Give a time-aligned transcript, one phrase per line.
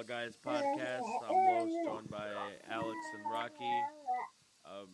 [0.00, 1.02] of Football Guys podcast.
[1.28, 2.28] I'm Los, joined by
[2.70, 3.82] Alex and Rocky.
[4.64, 4.88] Um,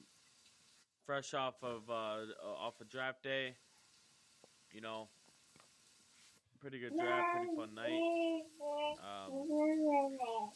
[1.07, 2.21] fresh off of uh,
[2.59, 3.55] off a draft day,
[4.73, 5.09] you know,
[6.61, 8.43] pretty good draft, pretty fun night.
[9.03, 9.47] Um,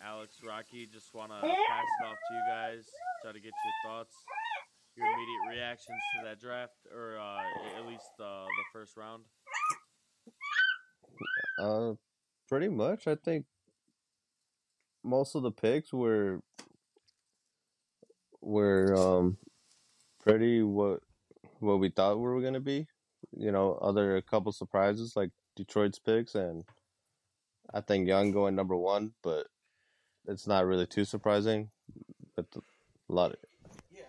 [0.02, 2.84] Alex, Rocky, just want to pass it off to you guys,
[3.22, 4.14] try to get your thoughts,
[4.97, 9.24] your immediate reactions to that draft, or uh, at least uh, the first round.
[11.58, 11.94] Uh,
[12.48, 13.06] pretty much.
[13.08, 13.47] I think
[15.06, 16.40] most of the picks were
[18.40, 19.38] were um
[20.20, 21.00] pretty what
[21.60, 22.86] what we thought we were gonna be.
[23.36, 26.64] You know, other a couple surprises like Detroit's picks and
[27.72, 29.46] I think Young going number one, but
[30.27, 31.70] it's not really too surprising.
[32.34, 32.60] But a
[33.12, 33.36] lot of
[33.90, 34.02] Yeah,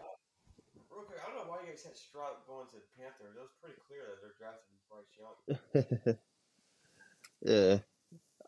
[0.92, 3.36] real quick, I don't know why you guys had Stroud going to the Panthers.
[3.36, 6.18] It was pretty clear that they're drafting Bryce Young.
[7.42, 7.80] yeah,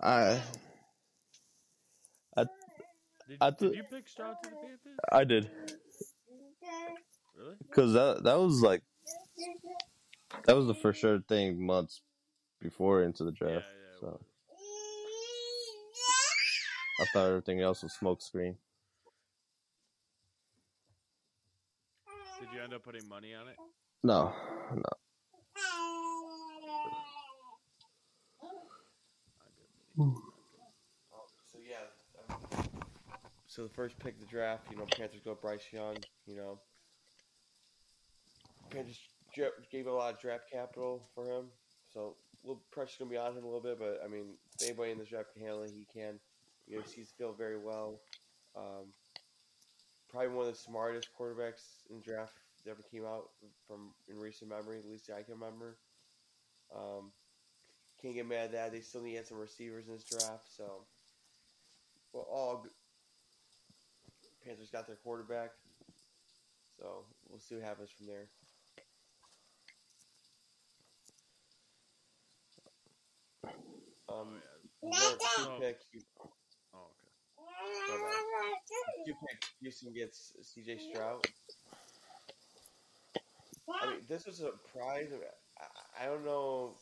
[0.01, 0.41] I
[3.29, 4.97] Did, I did you pick Stroud to the Panthers?
[5.11, 5.51] I did
[7.37, 7.55] Really?
[7.61, 8.81] because that that was like
[10.45, 12.01] that was the for sure thing months
[12.59, 13.65] before into the draft.
[14.01, 14.19] Yeah, yeah, so.
[17.01, 18.55] I thought everything else was smokescreen.
[22.39, 23.55] Did you end up putting money on it?
[24.03, 24.33] No,
[24.73, 24.81] no.
[25.55, 25.61] I
[29.99, 30.03] did.
[30.03, 30.15] Oh,
[31.51, 32.69] so yeah, um,
[33.59, 35.97] so the first pick of the draft, you know, Panthers go Bryce Young.
[36.25, 36.59] You know,
[38.69, 39.01] Panthers
[39.69, 41.47] gave a lot of draft capital for him,
[41.93, 43.77] so a little pressure's gonna be on him a little bit.
[43.77, 46.21] But I mean, anybody in this draft can handle it, he can.
[46.67, 47.99] You know, he sees very well.
[48.55, 48.93] Um,
[50.09, 53.27] probably one of the smartest quarterbacks in draft that ever came out
[53.67, 55.75] from in recent memory, at least I can remember.
[56.73, 57.11] Um,
[58.01, 58.71] can't get mad at that.
[58.71, 60.85] They still need to add some receivers in this draft, so
[62.13, 62.65] well, all.
[64.45, 65.51] Panthers got their quarterback,
[66.79, 68.27] so we'll see what happens from there.
[74.09, 74.41] Um,
[74.81, 75.81] Oh, number two So- pick,
[76.73, 76.87] Oh,
[77.89, 79.05] okay.
[79.05, 80.91] two pick, Houston gets C.J.
[80.93, 81.25] Stroud.
[83.69, 85.11] I mean, this was a surprise.
[85.59, 86.77] I, I don't know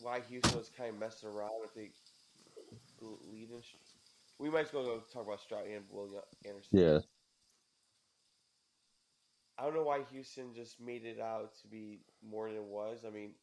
[0.00, 1.92] why Houston was kind of messing around if they
[3.00, 3.62] lead in.
[4.38, 6.78] We might as well go talk about Stroud and Will Anderson.
[6.78, 6.98] Yeah,
[9.58, 13.04] I don't know why Houston just made it out to be more than it was.
[13.06, 13.34] I mean,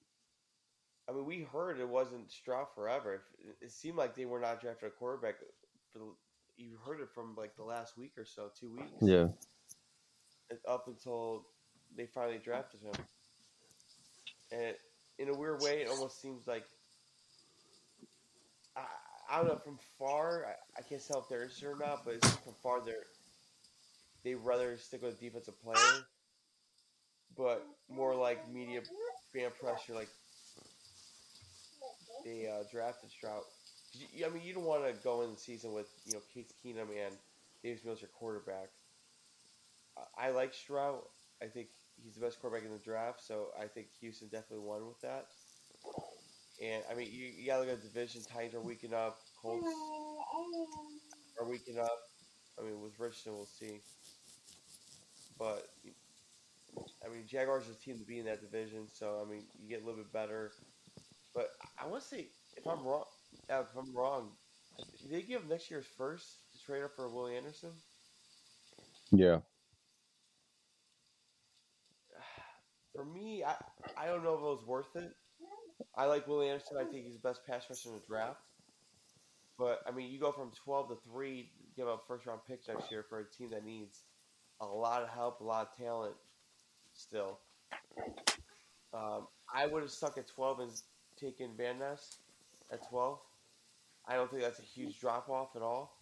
[1.10, 3.22] I mean, we heard it wasn't Stroud forever.
[3.62, 5.36] It, seemed like they were not drafting a quarterback.
[5.92, 6.06] For the,
[6.58, 8.92] you heard it from like the last week or so, two weeks.
[9.02, 9.28] yeah,
[10.68, 11.46] up until
[11.96, 12.94] they finally drafted him.
[14.52, 14.80] And it,
[15.20, 16.66] in a weird way, it almost seems like
[19.32, 19.58] I, don't know.
[19.64, 23.06] From far, I, I can't tell if they're interested or not, but from far they're
[24.24, 26.06] they rather stick with a defensive player,
[27.38, 28.82] but more like media
[29.34, 30.10] fan pressure, like
[32.24, 33.44] they uh, drafted Stroud.
[34.26, 36.90] I mean, you don't want to go in the season with you know Case Keenum
[37.06, 37.16] and
[37.64, 38.70] Davis Mills your quarterback.
[39.98, 41.02] I- I like Stroud.
[41.42, 41.70] I think
[42.04, 45.28] he's the best quarterback in the draft, so I think Houston definitely won with that.
[46.62, 48.22] And I mean, you, you gotta look at the division.
[48.24, 49.20] Titans are weakening up.
[49.42, 49.66] Colts
[51.40, 51.97] are weakening up.
[52.59, 53.81] I mean, with Richardson, we'll see.
[55.38, 55.68] But
[57.06, 59.69] I mean, Jaguars is a team to be in that division, so I mean, you
[59.69, 60.52] get a little bit better.
[61.34, 63.06] But I want to say, if I'm wrong,
[63.50, 64.31] uh, if I'm wrong,
[65.01, 67.72] did they give next year's first to trade up for Willie Anderson?
[69.12, 69.39] yeah.
[72.95, 73.56] For me, I
[73.98, 75.13] I don't know if it was worth it.
[75.96, 76.78] I like Willie Anderson.
[76.80, 78.40] I think he's the best pass rusher in the draft.
[79.58, 82.90] But I mean, you go from twelve to three, give up first round picks next
[82.92, 84.04] year for a team that needs
[84.62, 86.16] a lot of help, a lot of talent.
[86.94, 87.40] Still,
[88.94, 90.72] um, I would have stuck at twelve and
[91.20, 92.18] taken Van Ness
[92.72, 93.20] at twelve.
[94.08, 95.98] I don't think that's a huge drop off at all.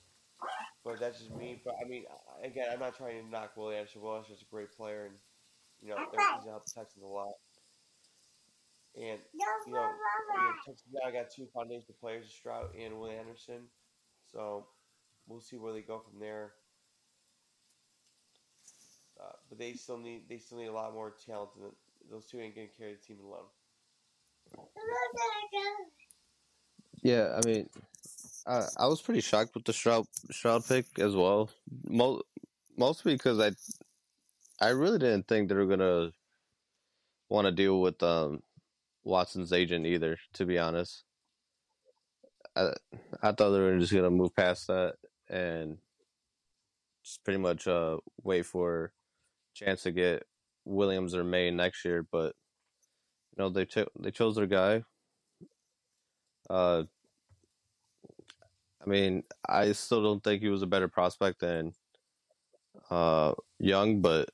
[0.86, 1.62] But that's just me.
[1.66, 2.04] But I mean,
[2.44, 4.02] again, I'm not trying to knock Willie Anderson.
[4.02, 5.16] Willie Anderson's a great player, and
[5.82, 7.34] you know, he's helped the Texans a lot.
[8.98, 13.68] And you know, you know Texas now got two foundation players, Stroud and Willie Anderson.
[14.32, 14.66] So
[15.28, 16.54] we'll see where they go from there.
[19.22, 21.72] Uh, but they still need they still need a lot more talent than
[22.10, 23.46] those two ain't gonna carry the team alone.
[27.04, 27.70] Yeah, I mean,
[28.48, 31.50] I I was pretty shocked with the Stroud Stroud pick as well.
[31.88, 32.24] Mo-
[32.78, 33.52] mostly because I
[34.60, 36.12] I really didn't think they were gonna
[37.30, 38.42] want to deal with um,
[39.08, 40.18] Watson's agent either.
[40.36, 41.06] To be honest,
[42.56, 42.74] I
[43.24, 44.96] I thought they were just gonna move past that
[45.30, 45.80] and
[47.04, 48.94] just pretty much uh wait for
[49.56, 50.24] chance to get
[50.66, 52.36] Williams or Maye next year, but
[53.32, 54.84] you know they cho- they chose their guy.
[56.50, 56.84] Uh,
[58.86, 61.74] I mean, I still don't think he was a better prospect than
[62.90, 64.30] uh Young, but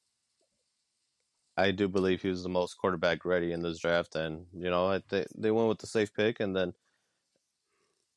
[1.56, 5.00] I do believe he was the most quarterback ready in this draft, and you know
[5.10, 6.74] think they went with the safe pick, and then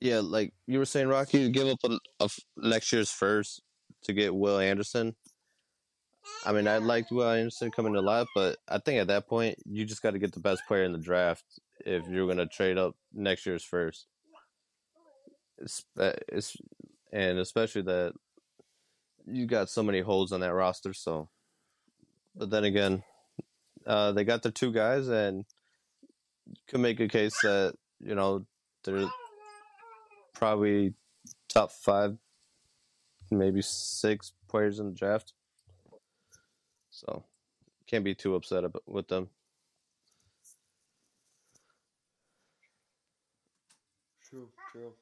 [0.01, 3.63] yeah, like you were saying, Rocky, you give up a, a next year's first
[4.05, 5.17] to get Will Anderson.
[6.45, 9.57] I mean, I liked Will Anderson coming to life, but I think at that point
[9.65, 11.45] you just got to get the best player in the draft
[11.81, 14.07] if you're going to trade up next year's first.
[15.59, 16.57] It's, uh, it's
[17.13, 18.13] and especially that
[19.27, 20.93] you got so many holes on that roster.
[20.93, 21.29] So,
[22.35, 23.03] but then again,
[23.87, 25.45] uh, they got the two guys, and
[26.69, 28.47] could make a case that you know
[28.85, 29.09] they're
[30.35, 30.95] probably
[31.49, 32.17] top five,
[33.31, 35.33] maybe six players in the draft.
[36.91, 37.25] So
[37.87, 39.29] can't be too upset about, with them.
[44.29, 44.93] True, true.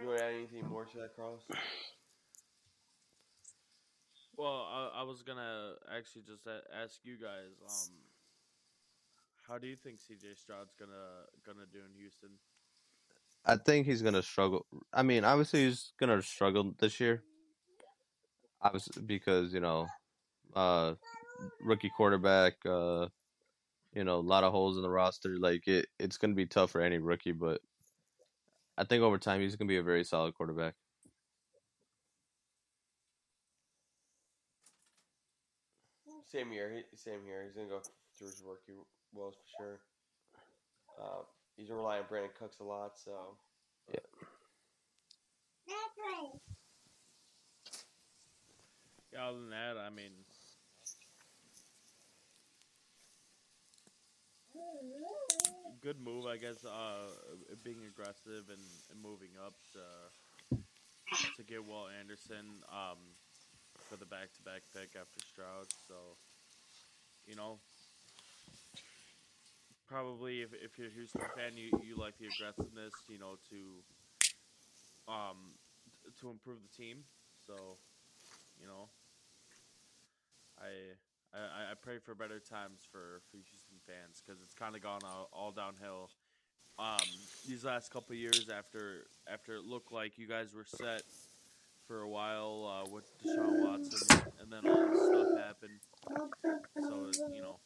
[0.00, 1.42] You want to add anything more to that, Carlos?
[4.40, 6.46] Well, I, I was gonna actually just
[6.82, 7.94] ask you guys, um,
[9.46, 12.30] how do you think CJ Stroud's gonna gonna do in Houston?
[13.44, 14.64] I think he's gonna struggle.
[14.94, 17.22] I mean, obviously he's gonna struggle this year.
[18.62, 19.86] Obviously, because you know,
[20.56, 20.94] uh,
[21.62, 23.08] rookie quarterback, uh,
[23.92, 25.36] you know, a lot of holes in the roster.
[25.38, 27.32] Like it, it's gonna be tough for any rookie.
[27.32, 27.60] But
[28.78, 30.76] I think over time he's gonna be a very solid quarterback.
[36.30, 37.42] Same year, same here.
[37.44, 37.80] He's gonna go
[38.16, 38.60] through his work.
[38.68, 38.78] rookie
[39.12, 39.80] woes for sure.
[40.96, 41.22] Uh,
[41.56, 43.36] he's gonna rely on Brandin Cooks a lot, so
[49.12, 50.12] Yeah, other than that, I mean,
[55.82, 56.64] good move, I guess.
[56.64, 57.10] Uh,
[57.64, 58.62] being aggressive and,
[58.92, 60.56] and moving up to
[61.36, 62.98] to get Will Anderson um,
[63.90, 65.66] for the back-to-back pick after Stroud.
[65.88, 65.94] So,
[67.26, 67.58] you know,
[69.88, 73.82] probably if, if you're a Houston fan, you, you like the aggressiveness, you know, to
[75.10, 75.58] um
[76.20, 76.98] to improve the team.
[77.46, 77.78] So,
[78.60, 78.88] you know,
[80.60, 80.94] I
[81.34, 85.00] I, I pray for better times for, for Houston fans because it's kind of gone
[85.04, 86.10] all, all downhill
[86.78, 87.06] um,
[87.48, 91.02] these last couple years after after it looked like you guys were set
[91.90, 95.80] for a while uh, with Deshaun Watson, and then all this stuff happened.
[96.80, 97.58] So you know,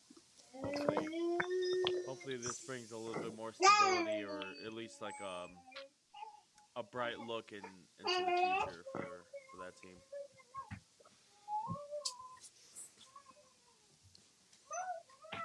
[0.64, 1.08] hopefully,
[2.08, 5.50] hopefully this brings a little bit more stability, or at least like um,
[6.74, 9.96] a bright look in, into the future for, for that team.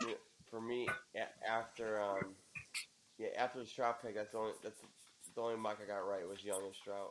[0.08, 0.14] yeah,
[0.50, 0.88] for me,
[1.46, 2.34] after um,
[3.18, 4.80] yeah, after the Stroud pick, that's the only that's
[5.36, 7.10] the only mock I got right was Young and Stroud.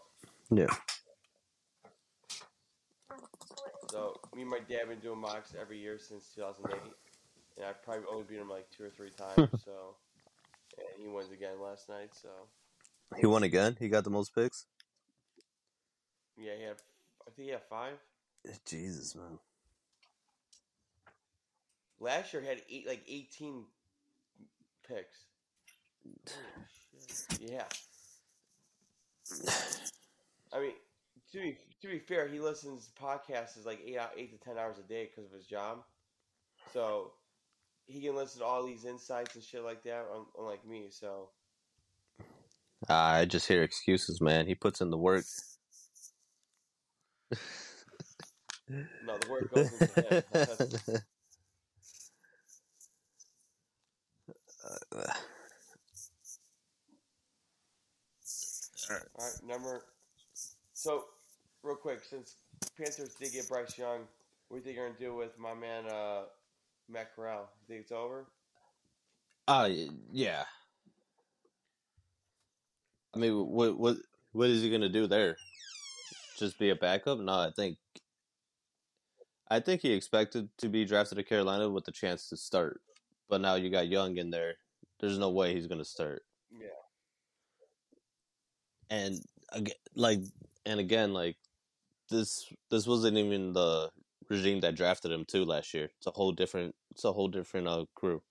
[0.50, 0.74] Yeah.
[3.98, 6.80] So me and my dad have been doing mocks every year since 2008,
[7.56, 9.50] and I've probably only beat him like two or three times.
[9.50, 9.56] Hmm.
[9.64, 9.96] so,
[10.78, 12.10] and he wins again last night.
[12.12, 12.28] So
[13.16, 13.76] He won again.
[13.78, 14.66] He got the most picks.
[16.40, 16.76] yeah, he had
[17.26, 17.94] I think he had five.
[18.64, 19.40] Jesus, man.
[21.98, 23.64] Last year had eight like 18
[24.86, 25.24] picks.
[27.40, 27.64] Yeah.
[30.52, 30.72] I mean,
[31.32, 34.44] to be to be fair, he listens to podcasts is like eight uh, eight to
[34.44, 35.84] ten hours a day because of his job.
[36.72, 37.12] So
[37.86, 40.06] he can listen to all these insights and shit like that,
[40.38, 40.86] unlike me.
[40.90, 41.30] So
[42.88, 44.46] I just hear excuses, man.
[44.46, 45.24] He puts in the work.
[48.68, 50.22] no, the work goes into him.
[50.32, 51.02] That's-
[58.90, 59.84] all right, number.
[60.72, 61.06] So,
[61.62, 62.36] real quick, since
[62.76, 64.00] Panthers did get Bryce Young,
[64.48, 66.22] what do you think you're gonna do with my man uh,
[66.88, 67.50] Matt Corral?
[67.60, 68.26] You think it's over?
[69.46, 69.68] Ah,
[70.12, 70.44] yeah.
[73.14, 73.96] I mean, what what
[74.32, 75.36] what is he gonna do there?
[76.38, 77.18] Just be a backup?
[77.18, 77.78] No, I think.
[79.50, 82.80] I think he expected to be drafted to Carolina with the chance to start,
[83.30, 84.54] but now you got Young in there.
[85.00, 86.22] There's no way he's gonna start.
[86.52, 86.68] Yeah.
[88.90, 89.20] And
[89.52, 90.20] again, like,
[90.66, 91.36] and again, like,
[92.08, 93.90] this this wasn't even the
[94.28, 95.90] regime that drafted him too last year.
[95.98, 96.74] It's a whole different.
[96.90, 98.22] It's a whole different uh, crew.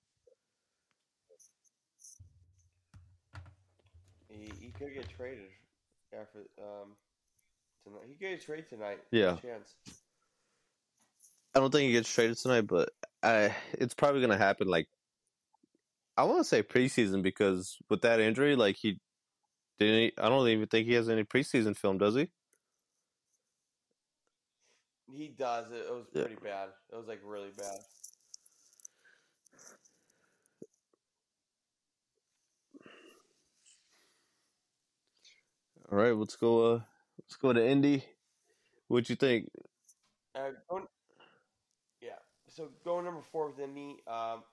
[4.29, 5.49] He, he could get traded
[6.13, 6.95] after um
[7.83, 8.03] tonight.
[8.07, 8.99] He could get traded tonight.
[9.11, 9.37] Yeah.
[9.41, 9.75] Chance.
[11.55, 12.89] I don't think he gets traded tonight, but
[13.23, 14.67] I it's probably gonna happen.
[14.67, 14.87] Like
[16.15, 18.99] I want to say preseason because with that injury, like he
[19.79, 20.13] didn't.
[20.19, 22.29] I don't even think he has any preseason film, does he?
[25.11, 25.71] He does.
[25.71, 26.23] It, it was Yeah.
[26.23, 26.69] pretty bad.
[26.91, 27.79] It was like really bad.
[35.91, 36.75] All right, let's go.
[36.75, 36.79] Uh,
[37.21, 38.03] let's go to Indy.
[38.87, 39.49] What you think?
[40.35, 40.85] Uh, going,
[42.01, 42.19] yeah.
[42.49, 43.97] So going number four with Indy.
[44.07, 44.43] Um,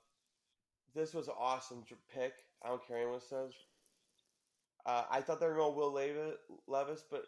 [0.94, 1.82] this was an awesome
[2.12, 2.32] pick.
[2.64, 3.52] I don't care anyone says.
[4.86, 5.92] Uh, I thought they were going Will
[6.66, 7.24] Levis, but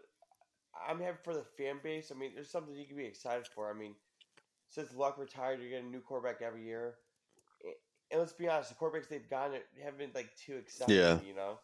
[0.89, 2.13] I'm happy for the fan base.
[2.15, 3.71] I mean, there's something you can be excited for.
[3.71, 3.95] I mean,
[4.69, 6.95] since Luck retired, you're getting a new quarterback every year.
[8.11, 10.97] And let's be honest, the quarterbacks they've gotten haven't been like too exciting.
[10.97, 11.19] Yeah.
[11.27, 11.59] You know.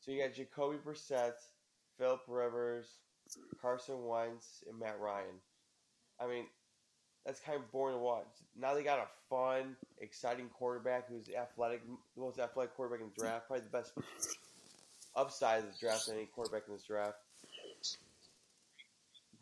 [0.00, 1.34] So you got Jacoby Brissett,
[1.98, 2.86] Philip Rivers,
[3.60, 5.40] Carson Wentz, and Matt Ryan.
[6.18, 6.46] I mean,
[7.26, 8.24] that's kind of boring to watch.
[8.58, 11.82] Now they got a fun, exciting quarterback who's athletic,
[12.14, 13.92] the most athletic quarterback in the draft, probably the best
[15.14, 17.18] upside of the draft than any quarterback in this draft.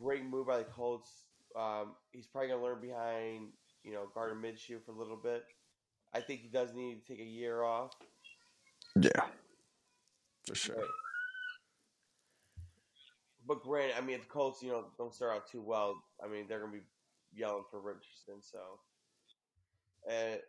[0.00, 1.11] Great move by the Colts.
[1.57, 3.49] Um, he's probably gonna learn behind,
[3.85, 5.45] you know, Gardner Minshew for a little bit.
[6.14, 7.93] I think he does need to take a year off.
[9.00, 9.26] Yeah,
[10.47, 10.76] for sure.
[10.76, 10.87] But,
[13.47, 16.28] but granted, I mean, if the Colts, you know, don't start out too well, I
[16.28, 16.85] mean, they're going to be
[17.35, 18.40] yelling for Richardson.
[18.40, 18.59] So,
[20.11, 20.40] and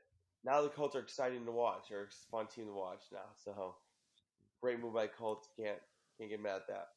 [0.45, 1.87] now the Colts are exciting to watch.
[1.89, 3.29] They're a fun team to watch now.
[3.43, 3.75] So,
[4.61, 5.49] great move by Colts.
[5.57, 5.79] Can't
[6.17, 6.87] can't get mad at that.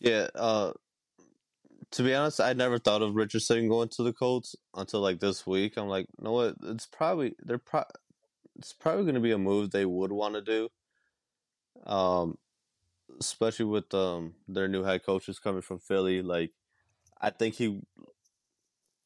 [0.00, 0.28] Yeah.
[0.34, 0.72] Uh,
[1.92, 5.46] to be honest, I never thought of Richardson going to the Colts until like this
[5.46, 5.76] week.
[5.76, 6.56] I'm like, you know what?
[6.64, 7.84] It's probably they're pro-
[8.56, 10.68] It's probably going to be a move they would want to do.
[11.86, 12.36] Um,
[13.20, 16.22] especially with um their new head coaches coming from Philly.
[16.22, 16.52] Like,
[17.20, 17.80] I think he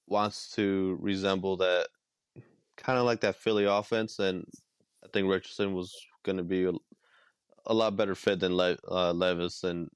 [0.07, 1.89] wants to resemble that
[2.77, 4.45] kind of like that Philly offense, and
[5.05, 5.95] I think Richardson was
[6.25, 6.73] going to be a,
[7.67, 9.89] a lot better fit than Le- uh, Levis and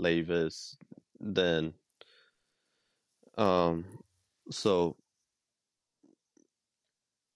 [0.00, 0.76] Levis
[1.20, 1.74] then
[3.38, 3.84] um.
[4.50, 4.96] So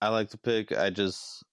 [0.00, 0.72] I like to pick.
[0.72, 1.44] I just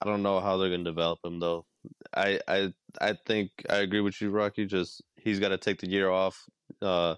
[0.00, 1.66] I don't know how they're to develop him though.
[2.14, 4.66] I I I think I agree with you, Rocky.
[4.66, 6.48] Just he's got to take the year off,
[6.82, 7.16] uh,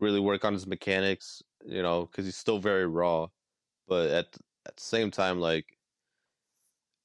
[0.00, 3.28] really work on his mechanics, you know, because he's still very raw.
[3.88, 4.26] But at
[4.66, 5.66] at the same time, like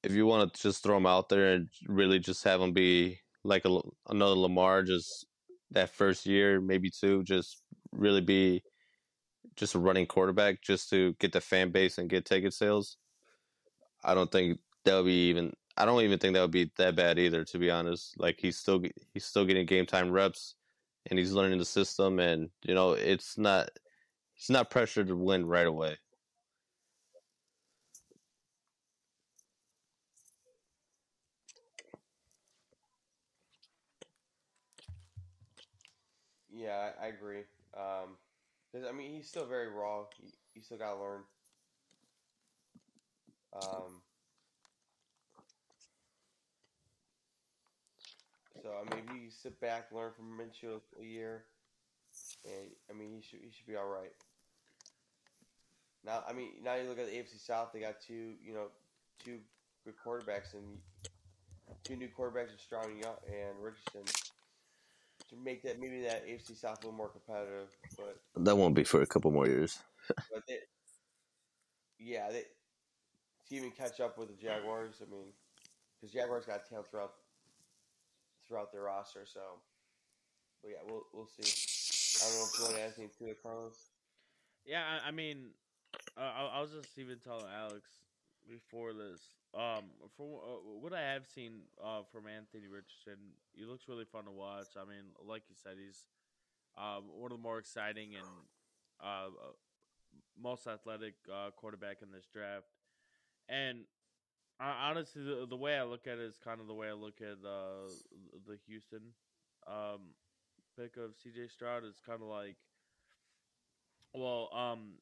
[0.03, 3.19] if you want to just throw him out there and really just have him be
[3.43, 5.25] like a, another Lamar, just
[5.71, 7.61] that first year, maybe two, just
[7.91, 8.63] really be
[9.55, 12.97] just a running quarterback, just to get the fan base and get ticket sales.
[14.03, 15.53] I don't think that would be even.
[15.77, 18.15] I don't even think that would be that bad either, to be honest.
[18.17, 18.81] Like he's still
[19.13, 20.55] he's still getting game time reps,
[21.09, 23.69] and he's learning the system, and you know it's not
[24.33, 25.97] he's not pressured to win right away.
[36.69, 37.41] Yeah, I, I agree.
[37.75, 38.17] Um,
[38.87, 40.03] I mean, he's still very raw.
[40.53, 41.21] He, still got to learn.
[43.55, 44.01] Um,
[48.61, 51.45] so I mean, if you sit back, learn from Minshew a year,
[52.45, 54.13] and I mean, he should he should be all right.
[56.05, 57.69] Now, I mean, now you look at the AFC South.
[57.73, 58.67] They got two, you know,
[59.25, 59.39] two
[59.85, 60.77] good quarterbacks and
[61.83, 64.28] two new quarterbacks Stroud and Richardson
[65.29, 67.69] to make that maybe that AFC South a little more competitive.
[67.97, 69.79] But That won't be for a couple more years.
[70.07, 70.59] but they,
[71.99, 72.43] yeah, they
[73.49, 75.01] to even catch up with the Jaguars.
[75.01, 75.33] I mean,
[75.99, 77.13] because Jaguars got talent throughout
[78.47, 79.25] throughout their roster.
[79.25, 79.41] So,
[80.61, 81.45] but yeah, we'll we'll see.
[82.21, 83.77] I don't know if you want to add anything to it, Carlos.
[84.65, 85.47] Yeah, I, I mean,
[86.17, 87.89] uh, I, I was just even telling Alex
[88.49, 89.21] before this.
[89.53, 89.85] Um,
[90.17, 94.31] for uh, what I have seen uh, from Anthony Richardson, he looks really fun to
[94.31, 94.75] watch.
[94.75, 96.05] I mean, like you said, he's
[96.77, 98.27] um, one of the more exciting and
[99.01, 99.53] uh, uh,
[100.41, 102.67] most athletic uh, quarterback in this draft.
[103.47, 103.85] And
[104.59, 107.21] honestly, the, the way I look at it is kind of the way I look
[107.21, 107.89] at uh,
[108.47, 109.13] the Houston
[109.67, 110.13] um,
[110.77, 111.83] pick of CJ Stroud.
[111.85, 112.55] It's kind of like,
[114.13, 114.93] well, um,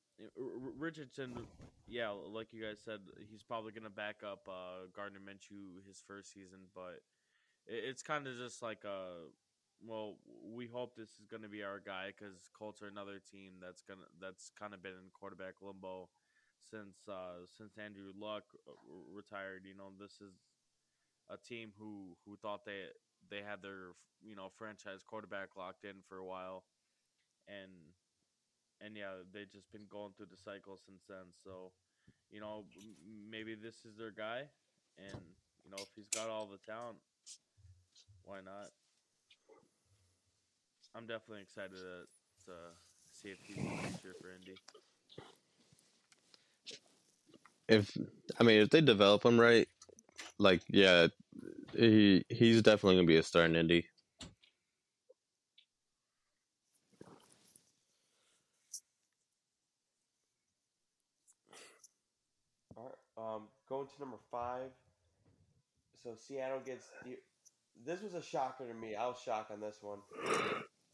[0.80, 1.38] Richardson,
[1.88, 6.34] yeah, like you guys said, he's probably gonna back up uh, Gardner Minshew his first
[6.34, 7.02] season, but
[7.68, 9.30] it, it's kind of just like a,
[9.86, 10.16] well,
[10.56, 14.10] we hope this is gonna be our guy because Colts are another team that's gonna
[14.22, 16.10] that's kind of been in quarterback limbo
[16.60, 18.74] since uh, since Andrew Luck uh,
[19.14, 19.64] retired.
[19.66, 20.34] You know, this is
[21.30, 22.90] a team who who thought they
[23.30, 23.94] they had their
[24.24, 26.64] you know franchise quarterback locked in for a while,
[27.48, 27.72] and
[28.82, 31.34] and yeah, they've just been going through the cycle since then.
[31.44, 31.72] So,
[32.32, 32.66] you know,
[33.30, 34.44] maybe this is their guy,
[34.98, 35.22] and
[35.64, 36.98] you know if he's got all the talent,
[38.24, 38.70] why not?
[40.96, 42.52] I'm definitely excited to, to
[43.12, 44.56] see if he's the future for Indy.
[47.68, 47.98] If
[48.40, 49.68] I mean, if they develop him right,
[50.40, 51.08] like yeah,
[51.76, 53.86] he he's definitely gonna be a star in Indy.
[63.28, 64.70] Um, going to number five.
[66.04, 67.18] So Seattle gets the.
[67.86, 68.96] This was a shocker to me.
[68.96, 70.00] I was shocked on this one.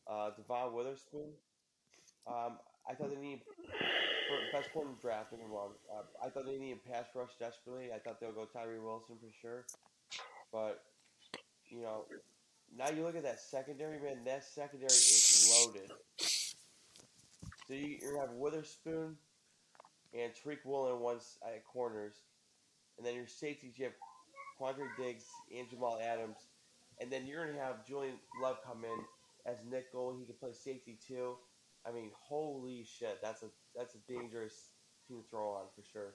[0.10, 1.32] Uh, Devon Witherspoon.
[2.28, 2.58] Um,
[2.90, 5.34] I thought they need for best corner draft.
[5.34, 7.90] Uh, I thought they needed pass rush desperately.
[7.94, 9.66] I thought they would go Tyree Wilson for sure.
[10.52, 10.84] But
[11.70, 12.06] you know,
[12.76, 14.24] now you look at that secondary, man.
[14.26, 15.92] That secondary is loaded.
[16.18, 19.18] So you, you have Witherspoon
[20.14, 22.14] and Tariq Woolen once at corners,
[22.98, 23.94] and then your safeties you have
[24.60, 26.38] Quandre Diggs and Jamal Adams,
[27.02, 30.16] and then you're gonna have Julian Love come in as nickel.
[30.18, 31.36] He can play safety too.
[31.86, 34.70] I mean, holy shit, that's a that's a dangerous
[35.08, 36.14] team to throw on for sure.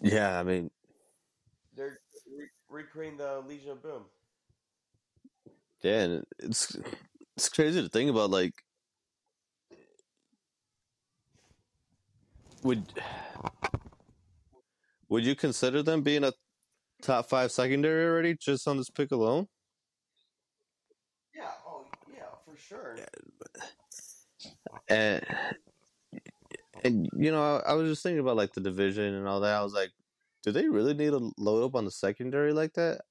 [0.00, 0.70] Yeah, I mean,
[1.76, 1.98] They're
[2.36, 4.04] re- recreating the Legion of Boom.
[5.82, 6.76] yeah, and it's
[7.36, 8.30] it's crazy to think about.
[8.30, 8.54] Like,
[12.62, 12.92] would
[15.08, 16.32] would you consider them being a
[17.02, 19.48] top five secondary already just on this pick alone?
[21.34, 21.50] Yeah.
[21.66, 22.96] Oh yeah, for sure.
[24.88, 25.24] And
[26.84, 29.54] and you know, I, I was just thinking about like the division and all that.
[29.54, 29.90] I was like,
[30.42, 33.02] do they really need to load up on the secondary like that?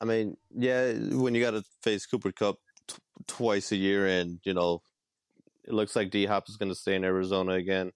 [0.00, 4.38] I mean, yeah, when you got to face Cooper Kupp t- twice a year, and
[4.44, 4.82] you know,
[5.66, 7.92] it looks like D Hop is going to stay in Arizona again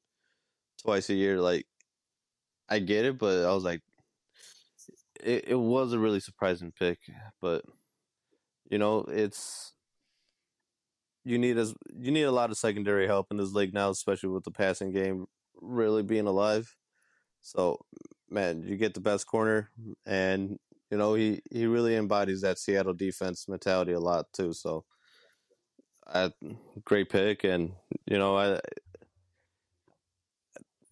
[0.82, 1.40] twice a year.
[1.40, 1.66] Like,
[2.68, 3.82] I get it, but I was like,
[5.22, 6.98] it, it was a really surprising pick.
[7.40, 7.64] But
[8.70, 9.72] you know, it's
[11.24, 14.30] you need as you need a lot of secondary help in this league now, especially
[14.30, 15.26] with the passing game
[15.60, 16.74] really being alive.
[17.42, 17.80] So,
[18.30, 19.70] man, you get the best corner,
[20.06, 20.58] and
[20.90, 24.52] you know he he really embodies that Seattle defense mentality a lot too.
[24.52, 24.84] So,
[26.06, 26.32] I,
[26.84, 27.72] great pick, and
[28.06, 28.60] you know I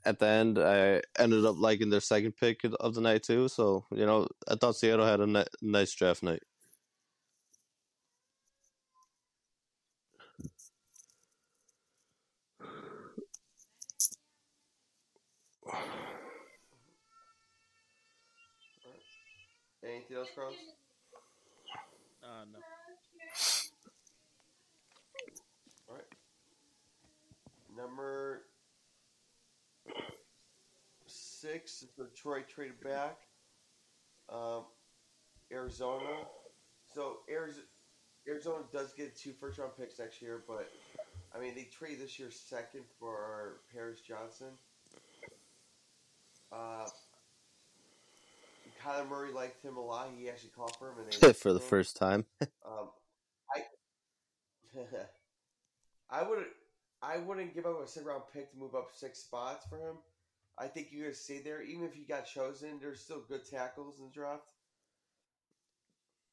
[0.05, 3.49] at the end I ended up liking their second pick of the night too.
[3.49, 6.43] So you know I thought Seattle had a ni- nice draft night.
[19.85, 20.57] Anything else, Carlos?
[22.23, 22.59] Uh, no.
[25.89, 26.05] All right.
[27.79, 28.43] Number
[31.07, 33.19] six is Detroit traded back.
[34.29, 34.65] Um,
[35.53, 36.27] Arizona.
[36.93, 37.63] So Arizona,
[38.27, 40.69] Arizona does get two first round picks next year, but
[41.35, 44.49] I mean they trade this year second for Paris Johnson.
[46.53, 46.87] Uh,
[48.85, 50.11] Kyler Murray liked him a lot.
[50.19, 51.67] He actually called for him, and they for the him.
[51.69, 52.25] first time.
[52.67, 52.91] Um,
[53.55, 53.63] I
[56.11, 56.45] I would
[57.03, 59.97] I wouldn't give up a second round pick to move up six spots for him.
[60.59, 62.79] I think you guys stay there, even if he got chosen.
[62.81, 64.53] There's still good tackles in the draft.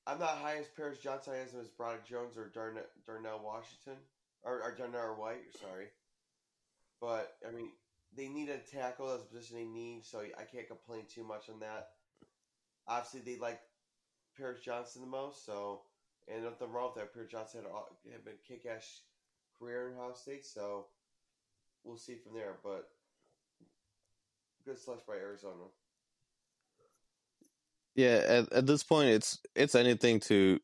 [0.07, 3.97] I'm not high as Paris Johnson as him as Broderick Jones or Darnell, Darnell Washington
[4.43, 5.41] or, or Darnell Wright.
[5.59, 5.87] Sorry,
[7.01, 7.71] but I mean
[8.15, 9.07] they need a tackle.
[9.09, 11.87] That's a position they need, so I can't complain too much on that.
[12.87, 13.59] Obviously, they like
[14.37, 15.81] Paris Johnson the most, so
[16.27, 17.13] and nothing wrong with that.
[17.13, 19.01] Paris Johnson had, a- had been kick ass
[19.59, 20.87] career in Ohio State, so
[21.83, 22.55] we'll see from there.
[22.63, 22.89] But
[24.65, 25.65] good slush by Arizona.
[27.95, 30.59] Yeah, at, at this point, it's it's anything to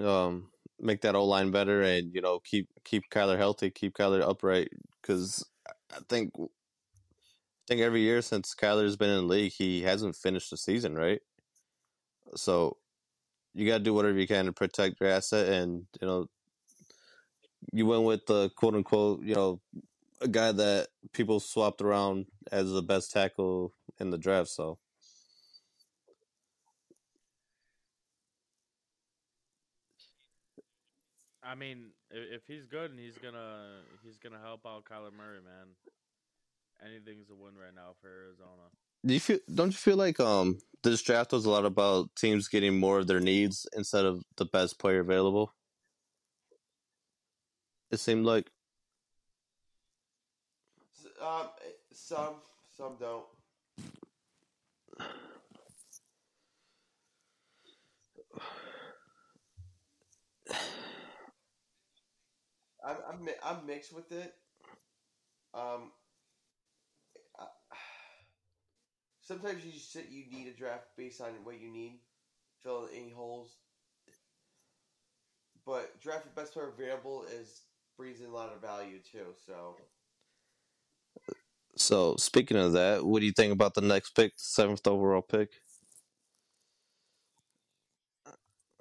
[0.00, 4.22] um, make that O line better, and you know keep keep Kyler healthy, keep Kyler
[4.22, 4.68] upright.
[5.02, 5.44] Because
[5.92, 6.46] I think I
[7.66, 11.20] think every year since Kyler's been in the league, he hasn't finished the season right.
[12.36, 12.76] So
[13.54, 16.26] you got to do whatever you can to protect your asset, and you know
[17.72, 19.60] you went with the quote unquote you know
[20.20, 24.48] a guy that people swapped around as the best tackle in the draft.
[24.48, 24.78] So
[31.42, 35.68] I mean, if he's good and he's gonna he's gonna help out Kyler Murray, man.
[36.84, 38.70] anything's a win right now for Arizona.
[39.04, 39.38] Do you feel?
[39.54, 43.06] Don't you feel like um this draft was a lot about teams getting more of
[43.06, 45.52] their needs instead of the best player available?
[47.96, 48.50] It seemed like
[51.18, 51.46] Um,
[51.94, 52.34] some,
[52.76, 53.24] some don't.
[62.86, 64.34] I'm, I'm, I'm mixed with it.
[65.54, 65.90] Um,
[67.40, 67.46] I-
[69.22, 72.00] sometimes you sit, you need a draft based on what you need,
[72.62, 73.56] fill in any holes.
[75.64, 77.62] But draft the best player available is
[77.96, 79.34] brings in a lot of value too.
[79.46, 79.76] So
[81.76, 82.16] so.
[82.16, 85.50] Speaking of that, what do you think about the next pick, the seventh overall pick?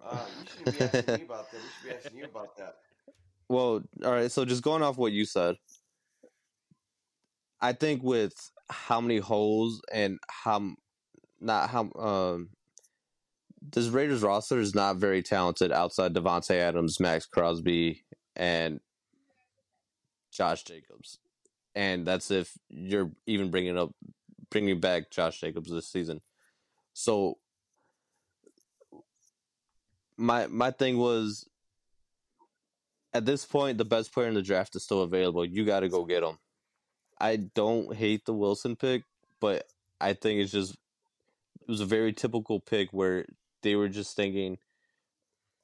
[0.06, 1.62] uh, you shouldn't be asking me about that.
[1.62, 2.76] We should be asking you about that.
[3.48, 4.32] Well, all right.
[4.32, 5.58] So just going off what you said,
[7.62, 8.34] I think with
[8.72, 10.72] how many holes and how
[11.40, 12.50] not how um
[13.62, 18.04] this Raiders roster is not very talented outside Davante Adams, Maxx Crosby,
[18.36, 18.80] and
[20.36, 21.20] Josh Jacobs,
[21.74, 23.92] and that's if you're even bringing up
[24.50, 26.22] bringing back Josh Jacobs this season.
[26.94, 27.38] So
[30.18, 31.48] my my thing was
[33.14, 35.46] at this point the best player in the draft is still available.
[35.46, 36.38] You got to go get him.
[37.20, 39.04] I don't hate the Wilson pick,
[39.40, 39.66] but
[40.02, 43.26] I think it's just it was a very typical pick where
[43.64, 44.58] they were just thinking,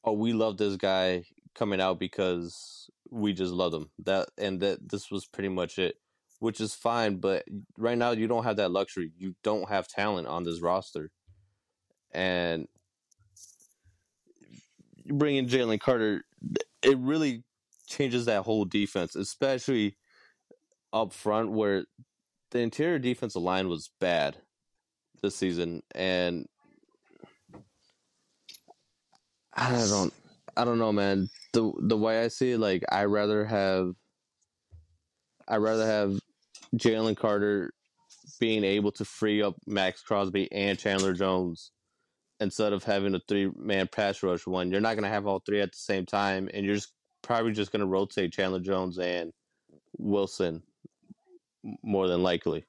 [0.04, 3.91] "Oh, we love this guy coming out because we just love them.
[4.00, 5.95] That and that this was pretty much it,
[6.39, 7.17] which is fine.
[7.17, 7.45] But
[7.78, 9.12] right now, you don't have that luxury.
[9.17, 11.12] You don't have talent on this roster,
[12.12, 12.67] and
[14.95, 16.24] you bring in Jalen Carter.
[16.82, 17.43] It really
[17.88, 19.97] changes that whole defense, especially
[20.93, 21.86] up front where
[22.52, 24.38] the interior defensive line was bad
[25.21, 26.47] this season, and
[29.54, 30.13] I don't,
[30.56, 31.30] I don't know, man.
[31.54, 33.94] The the way I see it, like I rather have,
[35.48, 36.20] I rather have
[36.76, 37.72] Jalen Carter
[38.40, 41.72] being able to free up Maxx Crosby and Chandler Jones
[42.40, 44.46] instead of having a three man pass rush.
[44.48, 47.54] One, you're not gonna have all three at the same time, and you're just probably
[47.54, 49.32] just gonna rotate Chandler Jones and
[49.98, 50.64] Wilson
[51.84, 52.66] more than likely,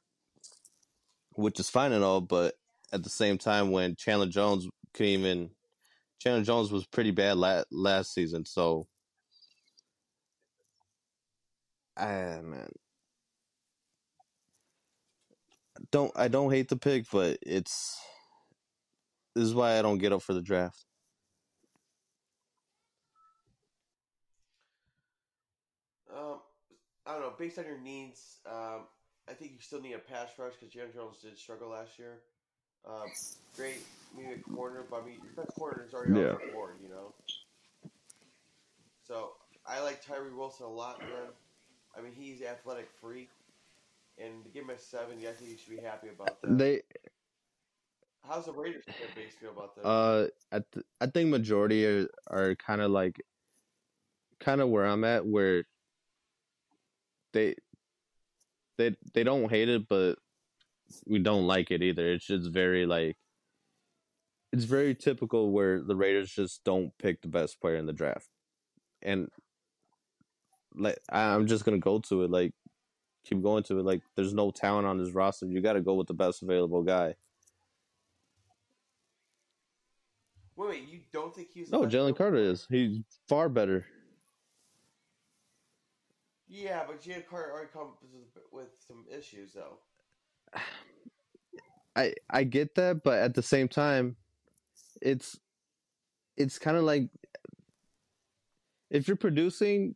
[1.34, 2.54] which is fine and all, but
[2.92, 5.50] at the same time, when Chandler Jones couldn't even
[6.22, 8.86] Chandler Jones was pretty bad la- last season, so
[11.96, 12.68] ah man,
[15.90, 17.98] don't I don't hate the pick, but it's
[19.34, 20.84] this is why I don't get up for the draft.
[26.16, 26.38] Um,
[27.04, 27.32] I don't know.
[27.36, 28.82] Based on your needs, um,
[29.28, 32.20] I think you still need a pass rush because Jalen Jones did struggle last year.
[32.86, 33.10] Um,
[33.56, 33.78] great,
[34.18, 36.32] a corner, but I mean, your best corner is already Yeah.
[36.32, 37.12] off the board, you know.
[39.06, 39.32] So
[39.66, 41.30] I like Tyree Wilson a lot, man.
[41.96, 43.30] I mean, he's athletic freak,
[44.18, 46.58] and to give him a seventy, I think you should be happy about that.
[46.58, 46.82] They
[48.24, 49.84] How's the Raiders fan base feel about this?
[49.84, 53.20] uh I th- I think majority are are kind of like
[54.40, 55.64] kind of where I'm at where
[57.32, 57.54] they
[58.78, 60.18] they they don't hate it but
[61.06, 62.12] we don't like it either.
[62.12, 63.16] It's just very like
[64.52, 68.28] it's very typical where the Raiders just don't pick the best player in the draft.
[69.02, 69.28] And
[70.74, 72.52] like I'm just going to go to it like
[73.24, 75.46] keep going to it like there's no talent on this roster.
[75.46, 77.14] You got to go with the best available guy.
[80.56, 82.16] wait, wait, you don't think he's No, Jalen?
[82.16, 82.66] Carter is.
[82.68, 83.86] He's far better.
[86.48, 87.94] Yeah, but Jalen Carter already comes
[88.52, 89.78] with some issues, though.
[91.96, 94.16] I I get that, but at the same time,
[95.00, 95.38] it's
[96.36, 97.08] it's kind of like
[98.90, 99.94] if you're producing,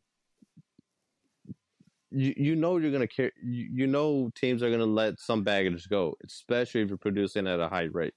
[2.10, 3.32] you you know you're gonna care.
[3.42, 7.60] You, you know teams are gonna let some baggage go, especially if you're producing at
[7.60, 8.14] a high rate.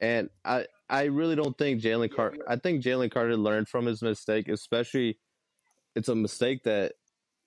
[0.00, 2.38] And I I really don't think Jalen Carter.
[2.48, 5.18] I think Jalen Carter learned from his mistake, especially
[5.94, 6.94] it's a mistake that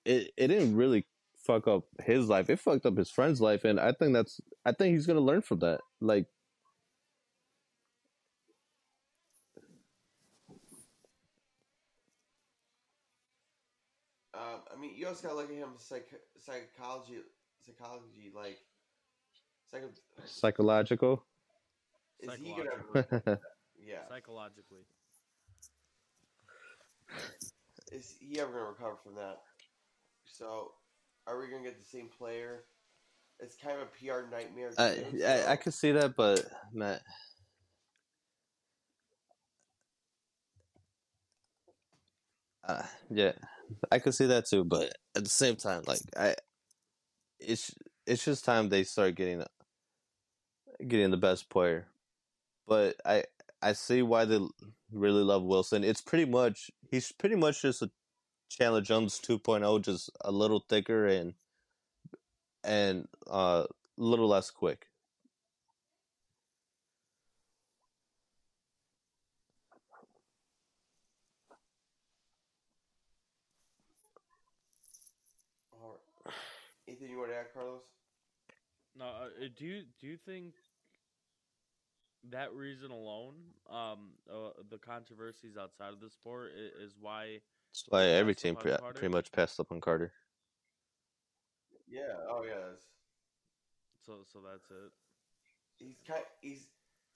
[0.04, 1.06] it it didn't really
[1.46, 2.50] fuck up his life.
[2.50, 5.42] It fucked up his friend's life, and I think that's I think he's gonna learn
[5.42, 5.80] from that.
[6.00, 6.26] Like
[14.34, 17.18] Um, I mean, you also gotta look at him psych- psychology,
[17.64, 18.58] psychology, like,
[19.70, 19.90] psycho-
[20.24, 21.24] psychological.
[22.20, 22.70] is he gonna?
[22.92, 23.38] Psychological.
[23.78, 24.80] Yeah, Psychologically.
[27.92, 29.36] is he ever gonna recover from that?
[30.24, 30.72] So,
[31.26, 32.64] are we gonna get the same player?
[33.40, 34.70] It's kind of a PR nightmare.
[34.78, 37.02] I, I I could see that, but Matt.
[42.66, 43.32] Uh, yeah,
[43.92, 46.34] I could see that too, but at the same time, like I,
[47.38, 47.74] it's
[48.06, 49.42] it's just time they start getting
[50.86, 51.86] getting the best player.
[52.66, 53.24] But I
[53.62, 54.40] I see why they
[54.92, 55.84] really love Wilson.
[55.84, 57.90] It's pretty much he's pretty much just a
[58.48, 61.34] Chandler Jones 2.0, just a little thicker and
[62.64, 64.88] and uh, a little less quick.
[75.72, 76.34] All right.
[76.88, 77.80] Anything you want to add, Carlos?
[78.98, 80.54] No, uh, do you do you think
[82.30, 83.34] that reason alone,
[83.70, 87.40] um, uh, the controversies outside of the sport, i- is why?
[87.76, 90.10] That's why every team up pre- pretty much passed up on Carter.
[91.86, 92.00] Yeah.
[92.30, 92.72] Oh yeah.
[94.04, 94.92] So so that's it.
[95.76, 96.22] he's kind.
[96.40, 96.68] He's.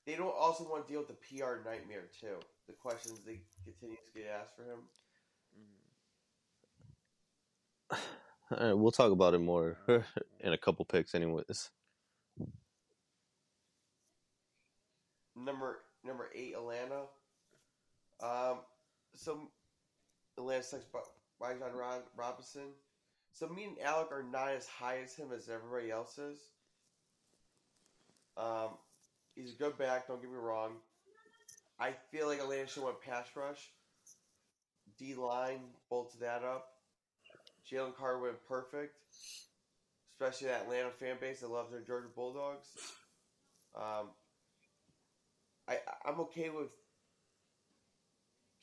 [0.06, 2.38] They don't also want to deal with the PR nightmare too.
[2.66, 4.80] The questions they continue to get asked for him.
[8.58, 9.78] All right, we'll talk about it more
[10.40, 11.70] in a couple picks, anyways.
[15.36, 17.04] Number number eight, Atlanta.
[18.22, 18.58] Um,
[19.14, 19.50] so
[20.40, 20.84] Atlanta sucks
[21.40, 22.72] Bijan Rob- Robinson.
[23.32, 26.38] So me and Alec are not as high as him as everybody else is.
[28.36, 28.70] Um,
[29.34, 30.08] he's a good back.
[30.08, 30.72] Don't get me wrong.
[31.78, 33.70] I feel like Atlanta should went pass rush.
[34.98, 36.66] D line bolted that up.
[37.70, 38.96] Jalen Carter went perfect,
[40.12, 42.66] especially that Atlanta fan base that loves their Georgia Bulldogs.
[43.74, 44.08] Um,
[45.68, 46.70] I I'm okay with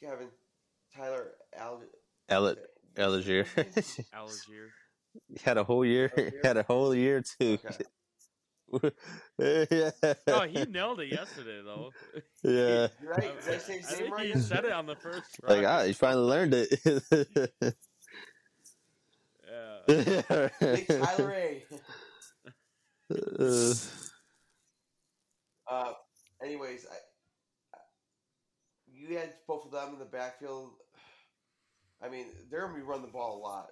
[0.02, 0.28] Kevin
[0.96, 1.84] Tyler Al.
[2.30, 2.56] Al-
[2.98, 3.46] Allgeier
[4.16, 4.70] Allgeier.
[5.44, 6.10] had a whole year.
[6.18, 6.32] Allgeier?
[6.46, 7.58] Had a whole year too.
[9.40, 9.92] yeah.
[10.28, 11.92] No, he nailed it yesterday though.
[12.44, 12.88] yeah.
[12.88, 14.34] Did I, did I say I think right?
[14.34, 15.56] he said it on the first try.
[15.56, 16.80] Like ah, you finally learned it.
[19.50, 20.50] Yeah.
[20.60, 21.64] Big Tyler A.
[23.10, 23.74] Uh,
[25.70, 25.92] Uh,
[26.44, 27.00] anyways, I, I-
[29.10, 30.72] you had both of them in the backfield.
[32.02, 33.72] I mean, they're gonna be running the ball a lot.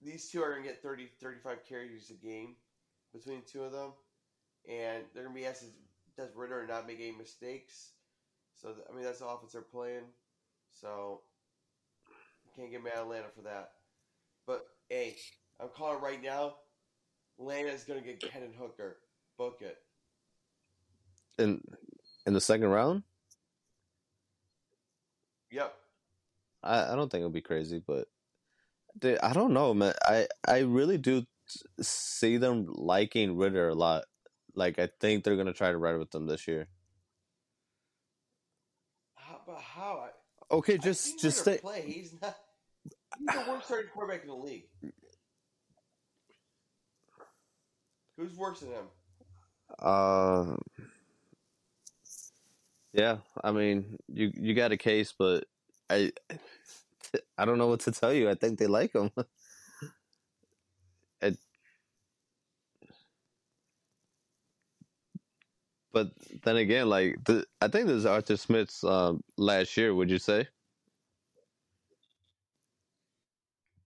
[0.00, 2.56] These two are gonna get 30, 35 carries a game
[3.12, 3.92] between two of them,
[4.68, 5.68] and they're gonna be asked to
[6.16, 7.92] does Ridder not make any mistakes.
[8.54, 10.04] So I mean, that's the offense they're playing.
[10.70, 11.22] So
[12.56, 13.72] can't get mad at Atlanta for that.
[14.46, 15.16] But hey,
[15.60, 16.56] I'm calling right now.
[17.38, 18.98] Atlanta's gonna get Hendon Hooker.
[19.36, 19.85] Book it.
[21.38, 21.60] In
[22.26, 23.02] in the second round,
[25.50, 25.74] Yep.
[26.62, 28.08] I, I don't think it'll be crazy, but
[28.98, 29.94] dude, I don't know, man.
[30.02, 31.24] I I really do
[31.80, 34.04] see them liking Ridder a lot.
[34.54, 36.68] Like I think they're gonna try to ride with them this year.
[39.14, 40.08] How, but how?
[40.50, 41.58] Okay, just just stay.
[41.58, 41.82] play.
[41.82, 42.36] He's not.
[43.18, 44.64] He's the worst starting quarterback in the league.
[48.16, 48.84] Who's worse than him?
[49.78, 50.56] Uh,
[52.96, 55.44] yeah, I mean, you you got a case, but
[55.90, 56.12] I
[57.38, 58.30] I don't know what to tell you.
[58.30, 59.10] I think they like him.
[61.22, 61.38] It,
[65.92, 66.10] but
[66.44, 69.94] then again, like the, I think this is Arthur Smith's um, last year.
[69.94, 70.40] Would you say?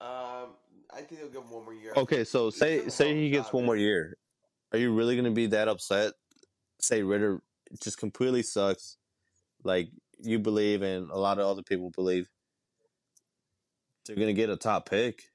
[0.01, 0.51] Um,
[0.93, 1.93] I think they'll give him one more year.
[1.97, 4.17] Okay, so say say hell of a he gets one more year.
[4.73, 6.15] Are you really going to be that upset?
[6.81, 7.43] Say Ridder
[7.81, 8.97] just completely sucks.
[9.63, 9.91] Like
[10.23, 12.29] you believe, and a lot of other people believe
[14.07, 15.31] they're going to get a top pick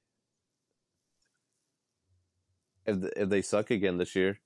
[2.86, 4.40] if if they suck again this year.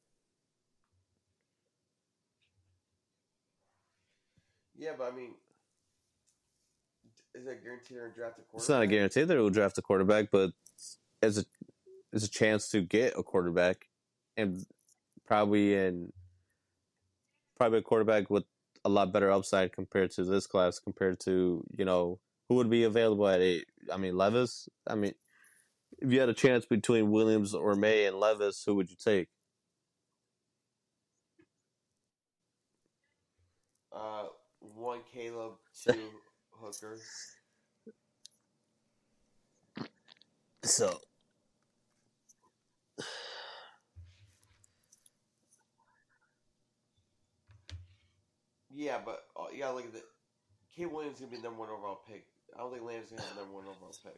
[4.78, 5.32] Yeah, but I mean,
[7.36, 8.60] is that guaranteed they're draft a quarterback?
[8.60, 10.52] It's not a guarantee that it will draft a quarterback, but
[11.22, 11.46] as a
[12.14, 13.88] as a chance to get a quarterback,
[14.38, 14.66] and
[15.26, 16.14] probably in
[17.58, 18.46] probably a quarterback with
[18.86, 22.84] a lot better upside compared to this class, compared to you know who would be
[22.84, 23.66] available at eight.
[23.92, 24.70] I mean Levis.
[24.88, 25.14] I mean,
[26.00, 29.30] if you had a chance between Williams or Maye and Levis, who would you take?
[33.92, 34.26] Uh,
[34.60, 35.94] one Caleb, two
[36.52, 36.98] Hooker.
[40.62, 41.00] So
[48.80, 50.02] Yeah, but uh, yeah, look at the
[50.74, 50.86] K.
[50.86, 52.24] Williams is gonna be the number one overall pick.
[52.56, 54.16] I don't think Lamb's gonna be the number one overall pick.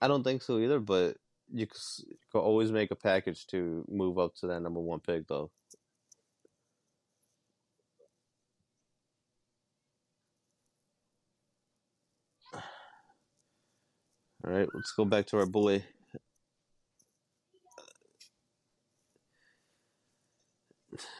[0.00, 1.16] I don't think so either, but
[1.52, 5.50] you could always make a package to move up to that number one pick, though.
[12.54, 12.62] All
[14.52, 15.82] right, let's go back to our bully.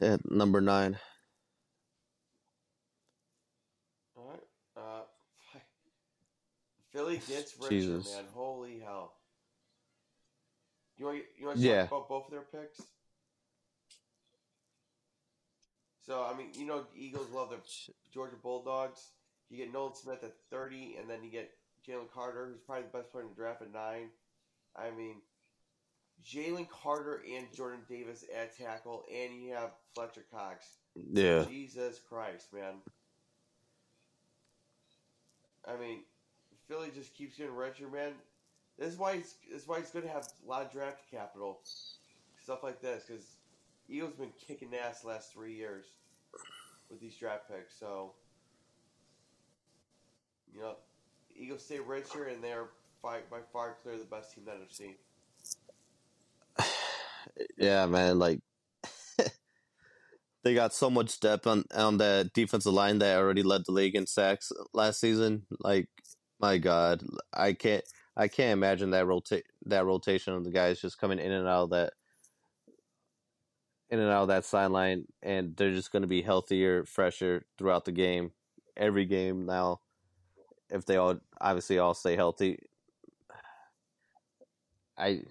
[0.00, 0.98] At number nine,
[4.16, 4.42] All right.
[4.76, 5.02] Uh,
[6.92, 8.14] Philly gets richer, Jesus.
[8.14, 8.24] man.
[8.32, 9.12] Holy hell.
[10.96, 11.82] You want you want to Yeah.
[11.82, 12.80] talk about both of their picks?
[16.04, 17.60] So I mean, you know, Eagles love their
[18.12, 19.12] Georgia Bulldogs.
[19.50, 21.50] You get Nolan Smith at thirty, and then you get
[21.86, 24.08] Jalen Carter, who's probably the best player in the draft at nine.
[24.74, 25.16] I mean,
[26.26, 30.66] Jalen Carter and Jordan Davis at tackle, and you have Fletcher Cox.
[31.12, 32.74] yeah, Jesus Christ, man.
[35.66, 36.00] I mean,
[36.66, 38.12] Philly just keeps getting richer, man.
[38.78, 41.02] This is why he's this is why he's going to have a lot of draft
[41.10, 41.60] capital,
[42.42, 43.36] stuff like this, because
[43.88, 45.86] Eagles been kicking ass the last three years
[46.90, 47.78] with these draft picks.
[47.78, 48.12] So,
[50.54, 50.76] you know,
[51.34, 52.68] Eagles stay richer, and they're
[53.02, 54.94] by, by far clear the best team that I've seen.
[57.58, 58.18] Yeah, man.
[58.18, 58.40] Like
[60.44, 63.96] they got so much depth on on that defensive line that already led the league
[63.96, 65.46] in sacks last season.
[65.60, 65.88] Like,
[66.40, 67.84] my God, I can't
[68.16, 71.64] I can't imagine that rotate that rotation of the guys just coming in and out
[71.64, 71.92] of that
[73.90, 77.84] in and out of that sideline, and they're just going to be healthier, fresher throughout
[77.86, 78.32] the game,
[78.76, 79.80] every game now.
[80.70, 82.58] If they all obviously all stay healthy,
[84.98, 85.22] I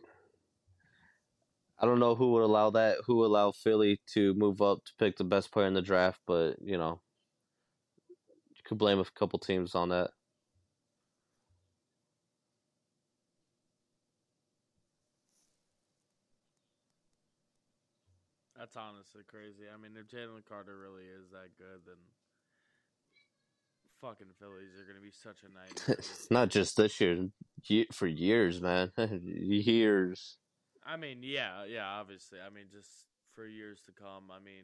[1.80, 4.92] I don't know who would allow that, who would allow Philly to move up to
[4.98, 7.02] pick the best player in the draft, but you know,
[8.10, 10.12] you could blame a couple teams on that.
[18.58, 19.66] That's honestly crazy.
[19.72, 21.98] I mean, if Jalen Carter really is that good, then
[24.02, 26.06] fucking Phillies are gonna be such a nightmare.
[26.32, 27.28] Not just this year,
[27.92, 28.92] for years, man,
[29.24, 30.38] years.
[30.88, 32.40] I mean, yeah, yeah, obviously.
[32.40, 32.90] I mean, just
[33.36, 34.32] for years to come.
[34.32, 34.64] I mean,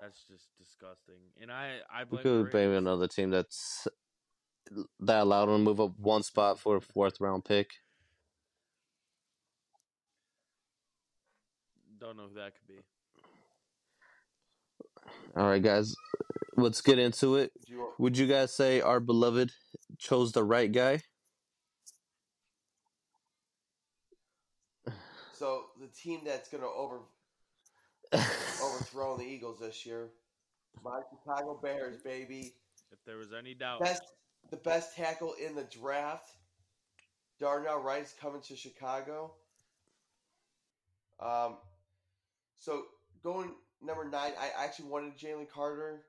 [0.00, 1.16] that's just disgusting.
[1.40, 3.88] And I, I blame the could blame another team that's
[5.00, 7.70] that allowed them to move up one spot for a fourth round pick.
[11.98, 12.82] Don't know who that could be.
[15.36, 15.94] All right, guys,
[16.56, 17.50] let's get into it.
[17.66, 19.50] Do you want, Would you guys say our beloved
[19.98, 21.00] chose the right guy?
[25.32, 27.00] so the team that's going to over
[28.62, 30.08] overthrow the Eagles this year,
[30.82, 32.54] my Chicago Bears, baby.
[32.90, 34.02] If there was any doubt, best
[34.50, 36.32] the best tackle in the draft.
[37.40, 39.32] Darnell Wright coming to Chicago.
[41.20, 41.56] Um,
[42.58, 42.84] so
[43.22, 46.02] going number nine, I actually wanted Jalen Carter.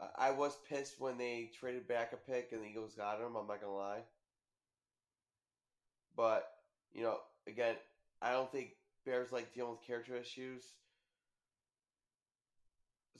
[0.00, 3.36] Uh, I was pissed when they traded back a pick and the Eagles got him.
[3.36, 4.02] I'm not gonna lie,
[6.16, 6.48] but
[6.94, 7.74] you know, again,
[8.22, 8.70] I don't think
[9.04, 10.62] Bears like dealing with character issues,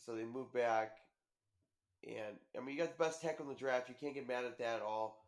[0.05, 0.97] so they move back.
[2.05, 3.89] And I mean, you got the best tackle in the draft.
[3.89, 5.25] You can't get mad at that at all.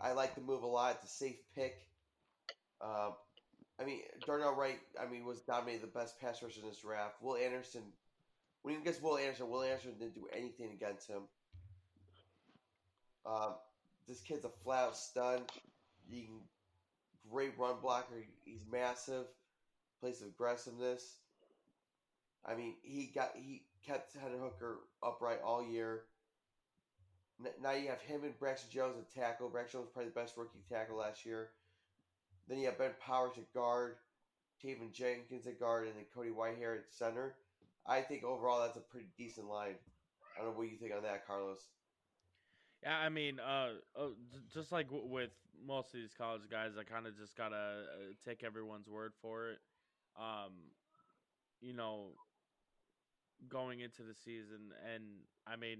[0.00, 0.98] I like the move a lot.
[1.02, 1.76] It's a safe pick.
[2.80, 3.12] Um,
[3.80, 4.78] I mean, Darnell Wright.
[5.00, 7.16] I mean, was dominated the best pass rusher in this draft.
[7.20, 7.82] Will Anderson.
[8.62, 11.22] When you gets Will Anderson, Will Anderson didn't do anything against him.
[13.24, 13.54] Um,
[14.08, 15.42] this kid's a flat out stud.
[16.08, 16.40] He can,
[17.30, 18.24] great run blocker.
[18.44, 19.26] He's massive.
[20.00, 21.16] Plays with aggressiveness.
[22.44, 26.02] I mean, he got he kept Hendon Hooker upright all year.
[27.62, 29.48] Now you have him and Braxton Jones at tackle.
[29.48, 31.50] Braxton Jones was probably the best rookie tackle last year.
[32.48, 33.96] Then you have Ben Powers at guard,
[34.64, 37.36] Teven Jenkins at guard, and then Cody Whitehair at center.
[37.86, 39.74] I think overall that's a pretty decent line.
[40.34, 41.60] I don't know what you think on that, Carlos.
[42.82, 44.08] Yeah, I mean, uh, uh
[44.52, 45.30] just like with
[45.66, 49.50] most of these college guys, I kind of just gotta uh, take everyone's word for
[49.50, 49.58] it.
[50.18, 50.52] Um,
[51.60, 52.08] you know,
[53.48, 55.04] going into the season, and
[55.46, 55.78] I mean,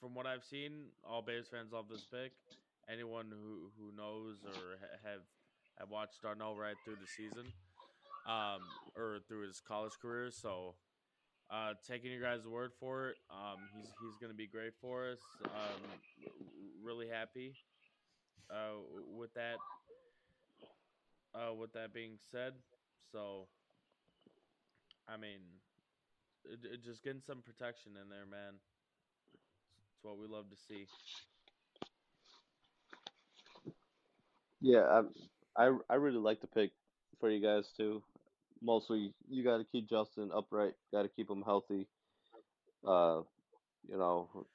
[0.00, 2.32] from what I've seen, all Bears fans love this pick.
[2.90, 5.20] Anyone who who knows or ha- have
[5.78, 7.46] have watched Darnell Wright through the season,
[8.26, 8.60] um,
[8.96, 10.74] or through his college career, so
[11.50, 13.16] uh, taking your guys' word for it.
[13.30, 15.18] Um, he's he's going to be great for us.
[15.44, 15.80] Um,
[16.82, 17.54] really happy
[18.50, 18.80] uh,
[19.16, 19.56] with that.
[21.32, 22.54] Uh, with that being said,
[23.12, 23.48] so
[25.08, 25.40] I mean,
[26.44, 28.54] it, it just getting some protection in there, man.
[29.94, 30.86] It's what we love to see.
[34.60, 35.02] Yeah,
[35.56, 36.70] I, I I really like the pick
[37.18, 38.02] for you guys too.
[38.62, 40.74] Mostly, you got to keep Justin upright.
[40.92, 41.88] Got to keep him healthy.
[42.86, 43.22] Uh,
[43.88, 44.46] you know,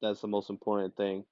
[0.00, 1.24] that's the most important thing.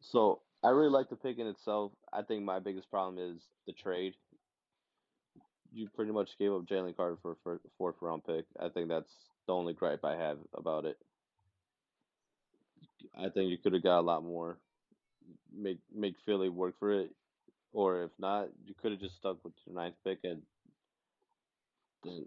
[0.00, 1.92] So I really like the pick in itself.
[2.12, 4.14] I think my biggest problem is the trade.
[5.74, 8.44] You pretty much gave up Jalen Carter for a fourth round pick.
[8.60, 9.10] I think that's
[9.46, 10.96] the only gripe I have about it.
[13.18, 14.56] I think you could have got a lot more.
[15.52, 17.10] Make make Philly work for it,
[17.72, 20.42] or if not, you could have just stuck with your ninth pick and
[22.04, 22.26] then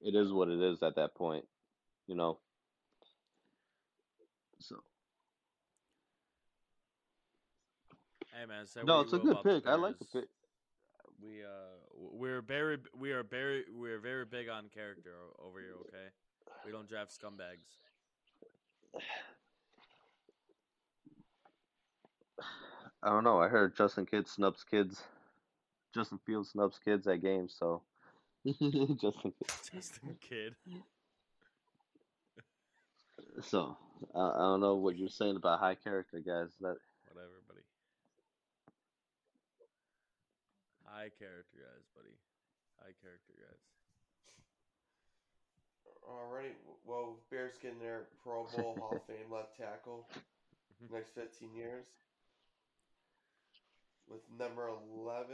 [0.00, 1.44] it is what it is at that point,
[2.06, 2.38] you know.
[4.58, 4.76] So
[8.34, 9.66] Hey man, say no, it's a good pick.
[9.66, 10.24] I like the pick.
[11.22, 15.74] We uh we're very we are very we are very big on character over here.
[15.88, 16.08] Okay,
[16.66, 17.68] we don't draft scumbags.
[23.02, 23.40] I don't know.
[23.40, 25.02] I heard Justin Kidd snubs kids.
[25.94, 27.82] Justin Fields snubs kids at games, so
[28.46, 29.32] Justin.
[29.72, 30.54] Justin Kidd.
[33.42, 33.76] So
[34.14, 36.50] I, I don't know what you're saying about high character guys.
[36.60, 36.76] That
[37.12, 37.60] Whatever, buddy.
[40.92, 42.12] High character guys, buddy.
[42.78, 43.62] High character guys.
[46.04, 46.52] Alrighty,
[46.84, 50.06] well, Bears getting their Pro Bowl Hall of Fame left tackle
[50.92, 51.86] next 15 years
[54.10, 55.24] with number 11.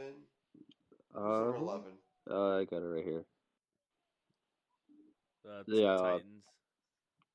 [1.13, 1.83] Who's number uh, 11?
[2.29, 3.25] uh, I got it right here.
[5.43, 6.19] The Yeah, uh,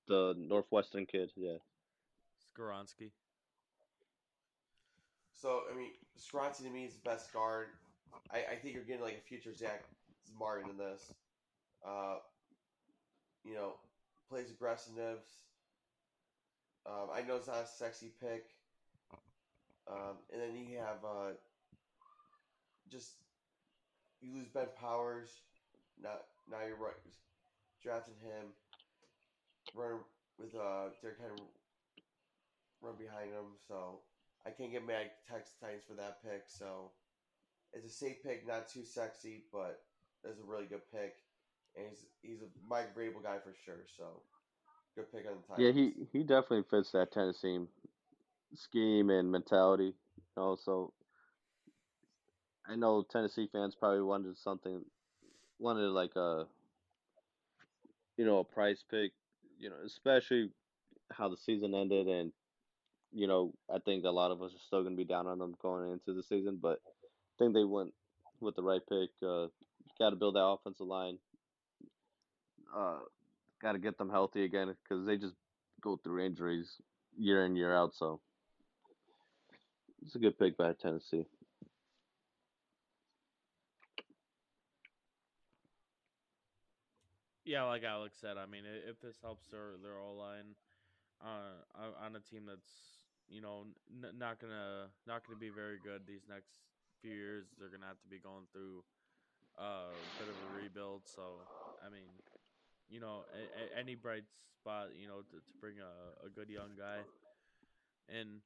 [0.09, 1.31] The Northwestern kid.
[1.37, 1.57] Yeah.
[2.57, 3.11] Skoronski.
[5.33, 7.67] So, I mean, Skoronski to me is the best guard.
[8.33, 9.85] I, I think you're getting like a future Zack
[10.39, 11.13] Martin in this.
[11.87, 12.17] Uh,
[13.45, 13.75] you know,
[14.29, 15.23] plays aggressiveness.
[16.87, 18.47] Um, I know it's not a sexy pick.
[19.91, 21.33] Um, and then you have uh,
[22.91, 23.13] just
[24.21, 25.29] you lose Ben Powers.
[26.03, 26.95] Now, now you're right,
[27.83, 28.49] drafting him.
[29.75, 30.01] Run
[30.39, 31.37] with uh, Derrick Henry.
[32.81, 33.57] Run behind him.
[33.69, 34.01] So
[34.47, 36.45] I can't get mad Texas Titans for that pick.
[36.49, 36.91] So
[37.75, 39.81] it's a safe pick, not too sexy, but
[40.25, 41.15] it's a really good pick.
[41.77, 43.85] And he's he's a Mike Vrabel guy for sure.
[43.97, 44.23] So
[44.97, 45.59] good pick on the Titans.
[45.59, 47.59] Yeah, he he definitely fits that Tennessee
[48.55, 49.95] scheme and mentality.
[50.17, 50.93] You know, so
[52.67, 54.83] I know Tennessee fans probably wanted something,
[55.59, 56.45] wanted like a,
[58.17, 59.13] you know, a price pick.
[59.59, 60.51] You know, especially
[61.13, 62.33] how the season ended, and
[63.13, 65.39] you know, I think a lot of us are still going to be down on
[65.39, 66.81] them going into the season, but
[67.35, 67.93] I think they went
[68.41, 69.11] with the right pick.
[69.23, 69.47] Uh,
[69.99, 71.19] got to build that offensive line.
[72.75, 72.99] Uh,
[73.63, 75.35] got to get them healthy again because they just
[75.83, 76.77] go through injuries
[77.17, 77.95] year in year out.
[77.95, 78.21] So
[80.03, 81.27] it's a good pick by Tennessee.
[87.45, 90.55] Yeah, like Alex said, I mean, if this helps their their O line
[91.23, 92.71] uh, on on a team that's
[93.29, 96.74] you know n- not gonna not gonna be very good these next
[97.05, 98.81] few years, they're gonna have to be going through
[99.61, 101.03] uh, a bit of a rebuild.
[101.05, 101.45] So,
[101.85, 102.09] I mean,
[102.89, 104.25] you know, a, a, any bright
[104.57, 107.05] spot, you know, to, to bring a, a good young guy
[108.09, 108.41] in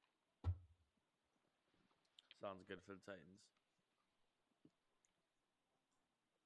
[2.41, 3.43] sounds good for the Titans.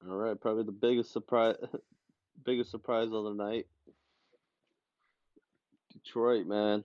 [0.07, 1.55] All right, probably the biggest surprise,
[2.45, 3.65] biggest surprise of the night.
[5.91, 6.83] Detroit, man,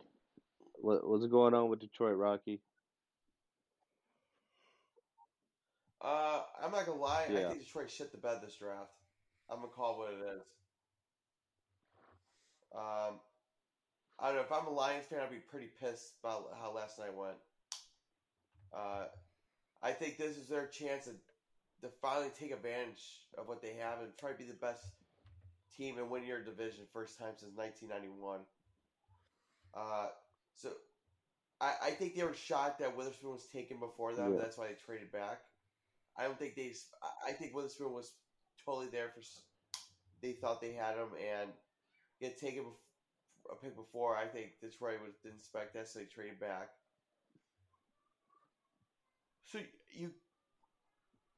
[0.74, 2.61] what what's going on with Detroit, Rocky?
[6.01, 7.24] Uh, I'm not gonna lie.
[7.24, 8.92] I think Detroit shit the bed this draft.
[9.51, 10.42] I'm gonna call it what it is.
[12.74, 13.18] Um,
[14.18, 16.99] I don't know if I'm a Lions fan, I'd be pretty pissed about how last
[16.99, 17.36] night went.
[18.74, 19.07] Uh,
[19.82, 21.12] I think this is their chance to,
[21.82, 24.84] to finally take advantage of what they have and try to be the best
[25.76, 28.40] team and win your division first time since 1991.
[29.74, 30.09] Uh,
[30.57, 30.70] so
[31.61, 34.34] I, I think they were shocked that Witherspoon was taken before them.
[34.34, 34.40] Yeah.
[34.40, 35.40] That's why they traded back.
[36.19, 36.73] I don't think they.
[37.27, 38.12] I- think Witherspoon was
[38.64, 39.23] totally there for.
[40.21, 41.51] They thought they had him and
[42.21, 42.64] get taken
[43.51, 44.16] a pick before.
[44.16, 46.71] I think Detroit was didn't expect that, so they traded back.
[49.45, 49.61] So
[49.93, 50.11] you,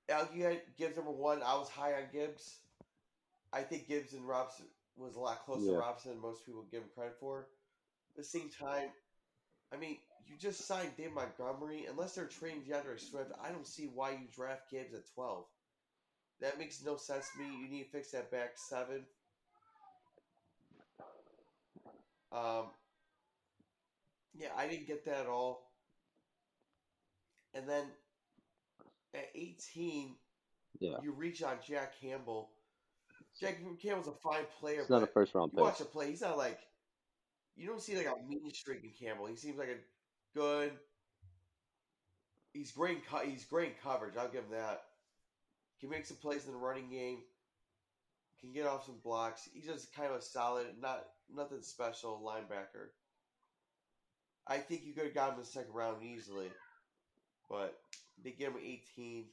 [0.09, 1.43] Al, you had Gibbs number one.
[1.43, 2.59] I was high on Gibbs.
[3.53, 4.67] I think Gibbs and Robinson
[4.97, 5.73] was a lot closer Yeah.
[5.73, 7.49] to Robinson than most people give him credit for.
[8.11, 8.91] At the same time,
[9.73, 9.99] I mean,
[10.31, 11.87] you just signed Dave Montgomery.
[11.91, 15.45] Unless they're trading D'Andre Swift, I don't see why you draft Gibbs at 12.
[16.41, 17.49] That makes no sense to me.
[17.63, 19.05] You need to fix that back seven.
[22.33, 22.67] Um,
[24.39, 25.69] yeah, I didn't get that at all.
[27.55, 27.85] and then
[29.15, 30.15] at 18,
[30.79, 32.51] Yeah, you reach on Jack Campbell.
[33.41, 35.65] Jack Campbell's a fine player, it's not a first round you pick.
[35.65, 36.11] watch him play.
[36.11, 36.61] He's not like
[37.57, 39.27] you don't see like a mean streak in Campbell.
[39.27, 39.77] He seems like a
[40.35, 40.73] good.
[42.53, 43.07] He's great.
[43.07, 44.17] Co- he's great coverage.
[44.17, 44.83] I'll give him that.
[45.81, 47.19] Can make some plays in the running game.
[48.41, 49.49] Can get off some blocks.
[49.53, 51.05] He's just kind of a solid, not
[51.35, 52.89] nothing special linebacker.
[54.47, 56.49] I think you could have got him in the second round easily,
[57.49, 57.79] but
[58.23, 59.27] they give him 18.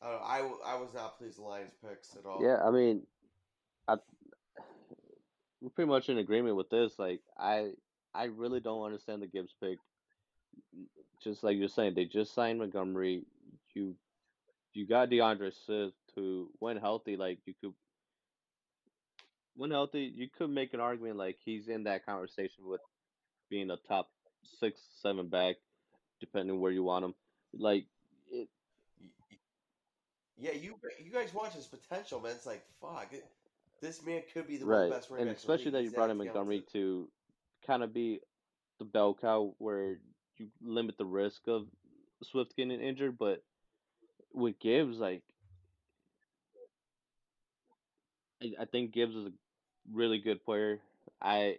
[0.00, 0.58] I don't know.
[0.64, 2.40] I, was not pleased with Lions picks at all.
[2.40, 3.02] Yeah, I mean,
[3.88, 3.96] I
[5.60, 6.98] we're pretty much in agreement with this.
[6.98, 7.72] Like, I
[8.14, 9.78] I really don't understand the Gibbs pick.
[11.22, 13.24] Just like you're saying, they just signed Montgomery.
[13.74, 13.94] You
[14.72, 17.74] you got D'Andre Swift, who when healthy, like you could
[19.56, 22.80] when healthy, you could make an argument like he's in that conversation with
[23.50, 24.08] being a top
[24.60, 25.56] six, seven back,
[26.20, 27.14] depending where you want him.
[27.52, 27.86] Like
[28.30, 28.48] it,
[30.38, 32.32] Yeah, you you guys watch his potential, man.
[32.32, 33.08] It's like fuck.
[33.12, 33.26] it-
[33.80, 35.90] This man could be the right, best running and backs in the especially that you
[35.90, 37.08] brought in Montgomery to
[37.68, 38.20] kind of be
[38.80, 39.98] the bell cow where
[40.38, 41.66] you limit the risk of
[42.22, 43.42] Swift getting injured, but
[44.34, 45.22] with Gibbs, like
[48.42, 49.32] I, think Gibbs is a
[49.92, 50.80] really good player.
[51.20, 51.56] I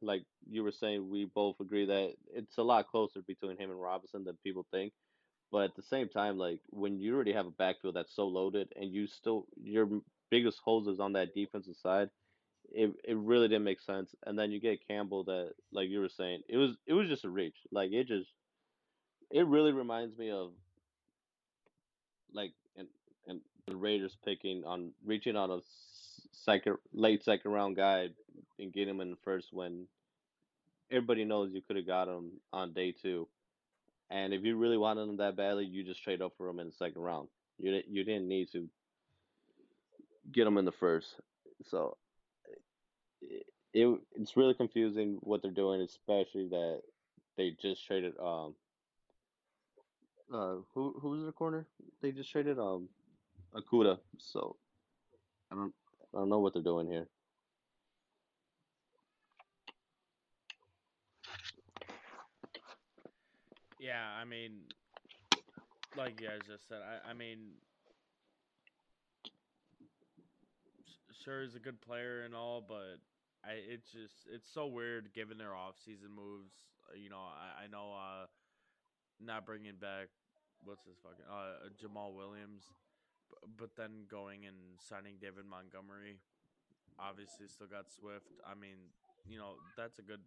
[0.00, 3.80] like you were saying, we both agree that it's a lot closer between him and
[3.80, 4.92] Robinson than people think.
[5.50, 8.72] But at the same time, like when you already have a backfield that's so loaded,
[8.76, 9.88] and you still your
[10.30, 12.08] biggest holes is on that defensive side,
[12.74, 14.14] it it really didn't make sense.
[14.26, 17.24] And then you get Campbell that, like you were saying, it was it was just
[17.24, 17.56] a reach.
[17.70, 18.30] Like it just
[19.30, 20.52] it really reminds me of
[22.32, 22.88] like and
[23.26, 25.60] and the Raiders picking on reaching on a
[26.32, 28.08] second late second round guy
[28.58, 29.86] and getting him in the first when
[30.90, 33.28] everybody knows you could have got him on day two.
[34.10, 36.66] And if you really wanted him that badly, you just trade up for him in
[36.66, 37.28] the second round.
[37.58, 38.68] You di- you didn't need to
[40.30, 41.14] get him in the first.
[41.64, 41.96] So
[43.22, 46.82] it, it it's really confusing what they're doing, especially that
[47.36, 48.54] they just traded um
[50.32, 51.66] uh who who was their corner?
[52.00, 52.88] They just traded um
[53.54, 53.98] Okudah.
[54.18, 54.56] So
[55.50, 55.74] I don't
[56.14, 57.06] I don't know what they're doing here.
[63.78, 64.60] Yeah, I mean,
[65.96, 67.38] like you guys just said, I, I mean,
[71.24, 72.98] sure he's a good player and all, but
[73.44, 76.54] I it's just it's so weird given their off-season moves.
[76.90, 78.26] uh, You know, I, I know uh
[79.20, 80.08] not bringing back
[80.64, 82.64] what's his fucking uh Jamaal Williams,
[83.30, 86.18] but, but then going and signing David Montgomery.
[86.98, 88.28] Obviously, still got Swift.
[88.46, 88.92] I mean,
[89.26, 90.20] you know, that's a good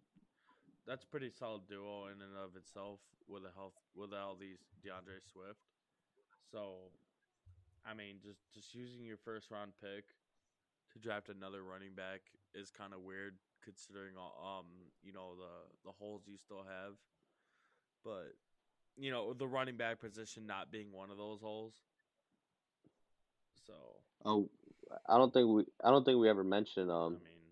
[0.86, 5.18] that's pretty solid duo in and of itself with a health with all these D'Andre
[5.32, 5.60] Swift.
[6.52, 6.92] So,
[7.86, 10.04] I mean, just just using your first round pick
[10.96, 12.20] to draft another running back
[12.54, 14.66] is kind of weird considering all um
[15.02, 16.94] you know the the holes you still have.
[18.04, 18.34] But
[18.96, 21.74] you know the running back position not being one of those holes.
[23.66, 23.72] So
[24.24, 24.48] Oh,
[25.08, 27.42] I don't think we I don't think we ever mentioned I um mean,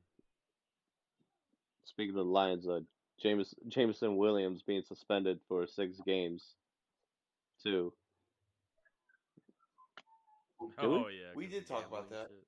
[1.85, 2.81] speaking of the Lions, uh
[3.21, 6.55] James Jameson Williams being suspended for six games
[7.63, 7.93] too.
[10.81, 10.97] Did we?
[10.97, 12.29] oh yeah, We 'cause did talk about that.
[12.29, 12.44] shit.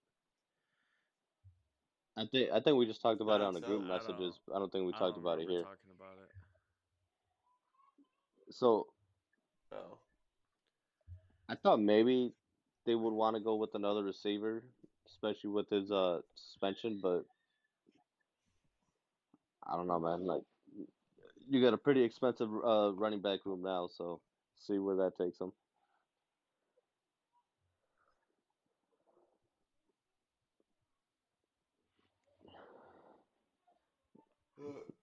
[2.17, 3.83] I think I think we just talked about it on the group.
[3.85, 4.39] I messages.
[4.47, 5.63] don't I don't think we I talked don't about it remember here.
[5.65, 6.17] talking about
[8.49, 8.55] it.
[8.55, 8.87] So
[9.73, 9.99] Oh,
[11.49, 12.33] I thought maybe
[12.85, 14.63] they would want to go with another receiver,
[15.07, 17.25] especially with his uh suspension, but
[19.67, 20.25] I don't know, man.
[20.27, 20.43] Like
[21.49, 24.21] you got a pretty expensive uh running back room now, so
[24.57, 25.53] see where that takes them.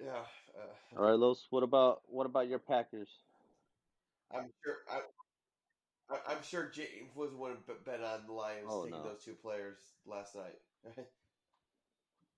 [0.03, 0.25] Uh,
[0.55, 0.97] yeah.
[0.97, 1.47] All right, Los.
[1.49, 3.09] What about what about your Packers?
[4.33, 4.77] Uh, I'm sure.
[4.89, 5.01] I,
[6.09, 9.09] I- I'm sure James was have bet on the Lions Oh taking no.
[9.09, 10.59] those two players last night.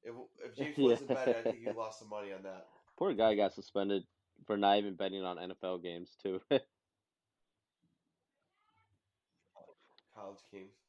[0.04, 2.68] if if James wasn't betting, I think he lost some money on that.
[2.98, 4.04] Poor guy got suspended
[4.46, 6.42] for not even betting on NFL games too.
[10.14, 10.85] College games.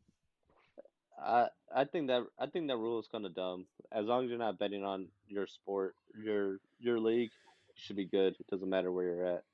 [1.19, 3.69] I I think that I think that rule is kind of dumb.
[3.93, 7.33] As long as you're not betting on your sport, your your league,
[7.69, 8.37] you should be good.
[8.39, 9.45] It doesn't matter where you're at.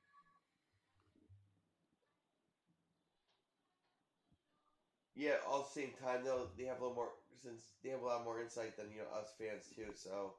[5.15, 8.03] Yeah, all at the same time though, they have a little more since they have
[8.03, 9.93] a lot more insight than you know us fans too.
[9.95, 10.37] So,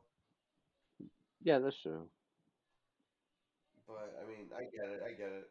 [1.41, 2.09] Yeah, that's true.
[3.88, 5.01] but I mean, I get it.
[5.03, 5.49] I get it.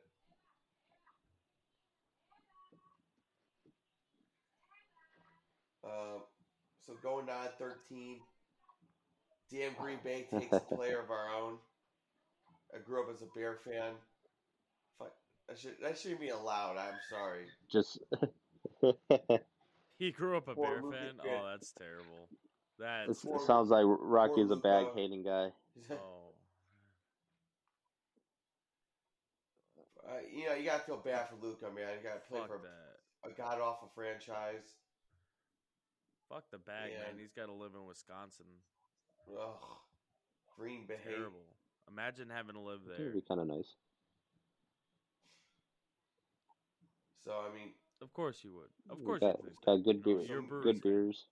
[5.85, 6.21] Um,
[6.87, 8.21] so going down at 13,
[9.51, 11.55] damn Green Bay takes a player of our own.
[12.75, 13.93] I grew up as a Bear fan.
[14.99, 15.13] Fuck,
[15.49, 16.77] that should that shouldn't be allowed.
[16.79, 17.45] I'm sorry.
[17.71, 17.99] Just
[19.99, 21.15] He grew up a Poor Bear Luka fan.
[21.23, 21.39] fan.
[21.43, 22.29] Oh, that's terrible.
[22.31, 22.39] it
[22.79, 24.63] That's Poor- sounds like Rocky's a Luka.
[24.63, 25.51] bag hating guy.
[25.93, 26.33] oh.
[30.05, 31.89] Uh, you know, you gotta feel bad for Luca, man.
[32.03, 33.31] You gotta play Fuck for that.
[33.31, 34.75] a god awful franchise.
[36.33, 37.05] Fuck the bag, Yeah.
[37.13, 37.19] man.
[37.19, 38.47] He's got to live in Wisconsin.
[39.29, 39.79] Ugh,
[40.57, 40.97] Green Bay.
[41.05, 41.45] Terrible.
[41.91, 42.97] Imagine having to live there.
[42.97, 43.77] It would be kind of nice.
[47.25, 48.71] So I mean, Of course you would.
[48.91, 49.61] Of course got, you would.
[49.65, 50.29] got good No, beers.
[50.29, 51.27] you're a Some Brewers Good beers.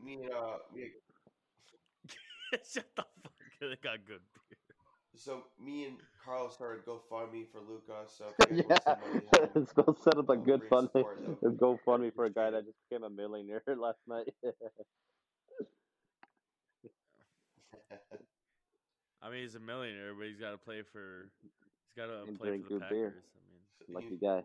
[0.00, 0.90] me uh, me,
[2.64, 3.32] Shut the fuck.
[3.60, 4.58] They got good beer.
[5.16, 8.04] So me and Carlos started GoFundMe for Luca.
[8.08, 9.54] So if you yeah, guys want some money, help him.
[9.54, 10.90] let's go set up a good fund.
[10.92, 11.38] support, though.
[11.42, 14.28] Let's go fund me for a guy that just became a millionaire last night.
[19.22, 21.30] I mean, he's a millionaire, but he's got to play for.
[21.42, 23.08] He's got to play drink for the good beer.
[23.10, 23.24] Packers.
[23.36, 24.44] I mean, Lucky guy.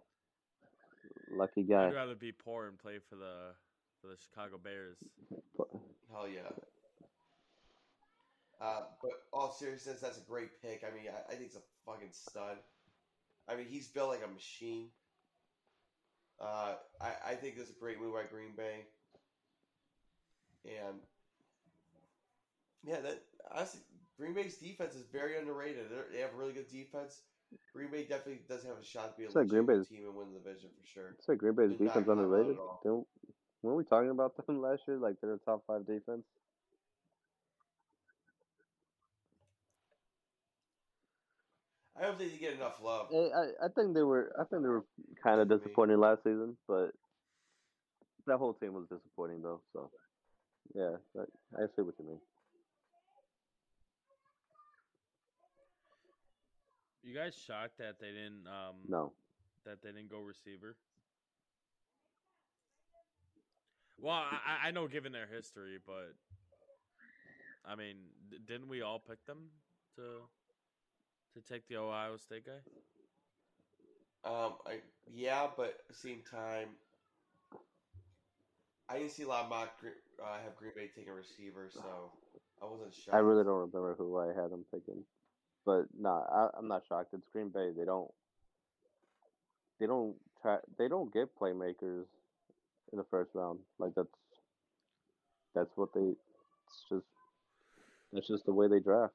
[1.31, 1.87] Lucky guy.
[1.87, 3.53] I'd rather be poor and play for the
[4.01, 4.97] for the Chicago Bears.
[6.11, 6.49] Hell yeah.
[8.61, 10.83] Uh, but all seriousness, that's a great pick.
[10.83, 12.57] I mean, I, I think he's a fucking stud.
[13.47, 14.87] I mean, he's built like a machine.
[16.41, 18.85] Uh, I, I think this is a great move by Green Bay.
[20.65, 20.99] And
[22.83, 23.81] yeah, that honestly,
[24.17, 25.85] Green Bay's defense is very underrated.
[25.89, 27.21] They're, they have really good defense.
[27.73, 30.05] Green Bay definitely does have a shot to be a It's like Green Bay's- team
[30.05, 31.15] and win the division for sure.
[31.25, 32.57] Say Green Bay's They're defense underrated.
[32.83, 33.07] Don't
[33.63, 34.97] weren't we talking about them last year?
[34.97, 36.25] Like they're a top five defense.
[41.99, 43.07] I don't think they get enough love.
[43.13, 44.85] I, I think they were I think they were
[45.21, 45.59] kind of To me.
[45.61, 46.91] disappointing last season, but
[48.27, 49.61] that whole team was disappointing though.
[49.73, 49.91] So
[50.75, 51.27] yeah, that,
[51.57, 52.19] I see what you mean.
[57.03, 59.13] You guys shocked that they didn't um No,
[59.65, 60.75] that they didn't go receiver?
[64.01, 66.13] Well, I, I- I know given their history, but
[67.65, 67.97] I mean,
[68.47, 69.49] didn't we all pick them
[69.95, 70.01] to
[71.33, 72.61] to take the Ohio State guy?
[74.25, 74.79] Um, I
[75.13, 76.69] yeah, but at the same time,
[78.89, 79.87] I didn't see a lot of mock Gre-
[80.21, 82.11] uh, have Green Bay taking a receiver, so
[82.61, 83.15] I wasn't shocked.
[83.15, 85.03] I really don't remember who I had them picking,
[85.65, 87.13] but nah, I, I'm not shocked.
[87.13, 87.69] It's Green Bay.
[87.77, 88.11] They don't.
[89.79, 90.57] They don't try.
[90.77, 92.05] They don't get playmakers
[92.91, 93.59] in the first round.
[93.77, 94.09] Like that's.
[95.55, 96.01] That's what they.
[96.01, 97.05] It's just.
[98.11, 99.13] That's just the way they draft.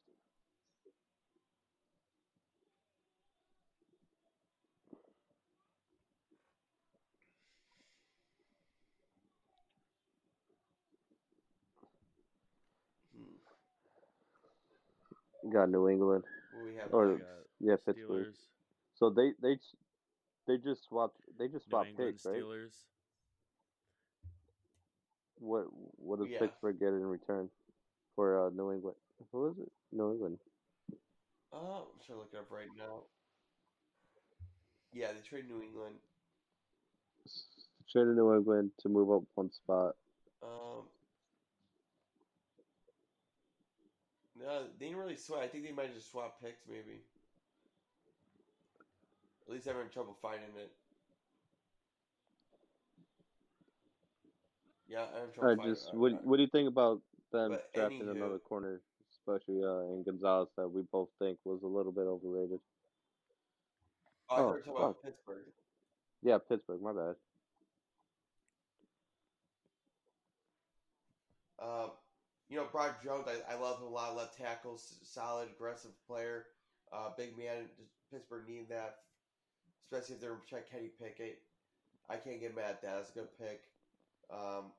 [15.52, 16.24] Got New England.
[16.64, 16.92] We have?
[16.92, 17.24] Or- We next?
[17.24, 18.26] got Yeah, Pittsburgh.
[18.34, 18.36] Steelers,
[18.94, 19.58] So they they
[20.46, 21.16] they just swapped.
[21.38, 22.36] They just swapped England picks, right?
[22.42, 22.72] Steelers.
[25.38, 25.66] What
[25.98, 26.38] what does Yeah.
[26.40, 27.48] Pittsburgh get in return
[28.14, 28.96] for uh, New England?
[29.32, 29.70] Who is it?
[29.92, 30.38] New England.
[31.52, 33.02] Oh, I'm trying to look it up right now.
[34.92, 35.96] Yeah, they trade New England.
[37.88, 39.96] Traded New England to move up one spot.
[40.42, 40.84] Um,
[44.38, 45.40] no, they didn't really swap.
[45.40, 47.00] I think they might have just swap picks, maybe.
[49.46, 50.72] At least I'm having trouble finding it.
[54.88, 55.06] Yeah,
[55.40, 57.00] I'm I just what Uh, what do you think about
[57.32, 58.80] them But drafting anywho- another corner,
[59.10, 62.60] especially uh, in Gonzalez that we both think was a little bit overrated?
[64.30, 65.02] Oh, I Oh, about.
[65.02, 65.44] Pittsburgh.
[66.22, 66.80] Yeah, Pittsburgh.
[66.80, 67.16] My bad.
[71.58, 71.90] Um,
[72.48, 74.16] you know, Brock Jones, I, I love him a lot.
[74.16, 76.44] Left tackle, solid, aggressive player.
[76.92, 77.68] Uh, big man.
[78.10, 78.96] Pittsburgh need that,
[79.84, 81.38] especially if they're check Kenny Pickett.
[82.08, 82.96] I can't get mad at that.
[82.96, 83.60] That's a good pick.
[84.30, 84.72] Um,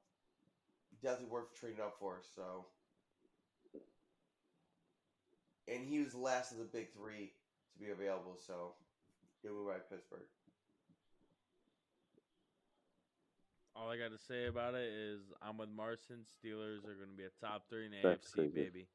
[1.01, 2.21] definitely worth trading up for.
[2.35, 2.65] So,
[5.67, 7.31] and he was the last of the big three
[7.73, 8.37] to be available.
[8.37, 8.73] So,
[9.41, 10.27] good move by Pittsburgh.
[13.75, 16.23] All I got to say about it is I'm with Marson.
[16.23, 18.53] Steelers are going to be a top three in the That's AFC, crazy.
[18.53, 18.87] baby.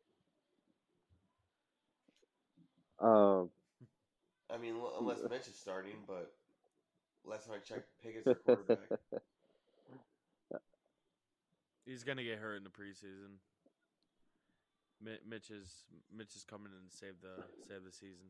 [2.99, 3.51] Um,
[4.53, 6.33] I mean, l- unless Mitch is starting, but
[7.25, 8.99] last time I checked, Pickett's the quarterback.
[11.85, 13.37] He's going to get hurt in the preseason.
[15.03, 18.27] Mitch is Mitch is coming in to save the save the season.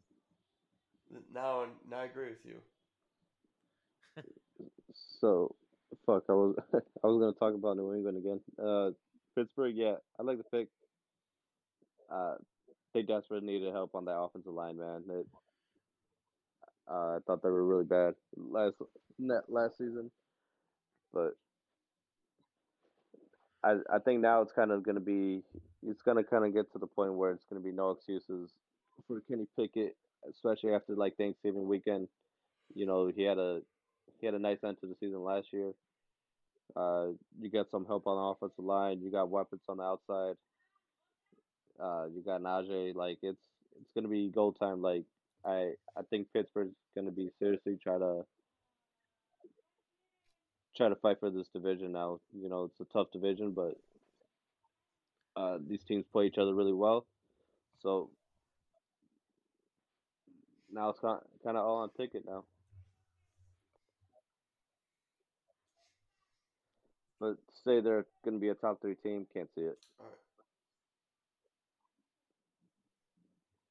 [1.34, 2.61] Now, now I agree with you.
[5.20, 5.55] so
[6.11, 8.40] fuck, I was I was gonna talk about New England again.
[8.62, 8.90] Uh,
[9.36, 10.68] Pittsburgh, yeah, I like the pick.
[12.12, 12.34] Uh,
[12.92, 15.02] they desperately needed help on that offensive line, man.
[16.90, 18.76] Uh, I thought they were really bad last
[19.48, 20.11] last season,
[21.12, 21.34] but
[23.62, 25.42] I I think now it's kind of to be
[25.86, 28.50] it's to kind of get to the point where it's to be no excuses
[29.06, 29.96] for Kenny Pickett,
[30.28, 32.08] especially after like Thanksgiving weekend.
[32.74, 33.61] You know, he had a
[34.20, 35.72] he had a nice end to the season last year.
[36.76, 37.08] Uh,
[37.40, 39.00] you got some help on the offensive line.
[39.02, 40.36] You got weapons on the outside.
[41.78, 42.94] Uh, you got Najee.
[42.94, 43.40] Like it's
[43.80, 44.82] it's gonna be goal time.
[44.82, 45.04] Like
[45.44, 48.24] I I think Pittsburgh's gonna be seriously try to
[50.76, 52.20] try to fight for this division now.
[52.32, 53.76] You know, it's a tough division, but
[55.36, 57.06] uh, these teams play each other really well.
[57.82, 58.10] So
[60.72, 62.44] now it's kind of all on Pickett now.
[67.20, 69.78] But say they're going to be a top three team, can't see it.
[69.98, 70.14] All right.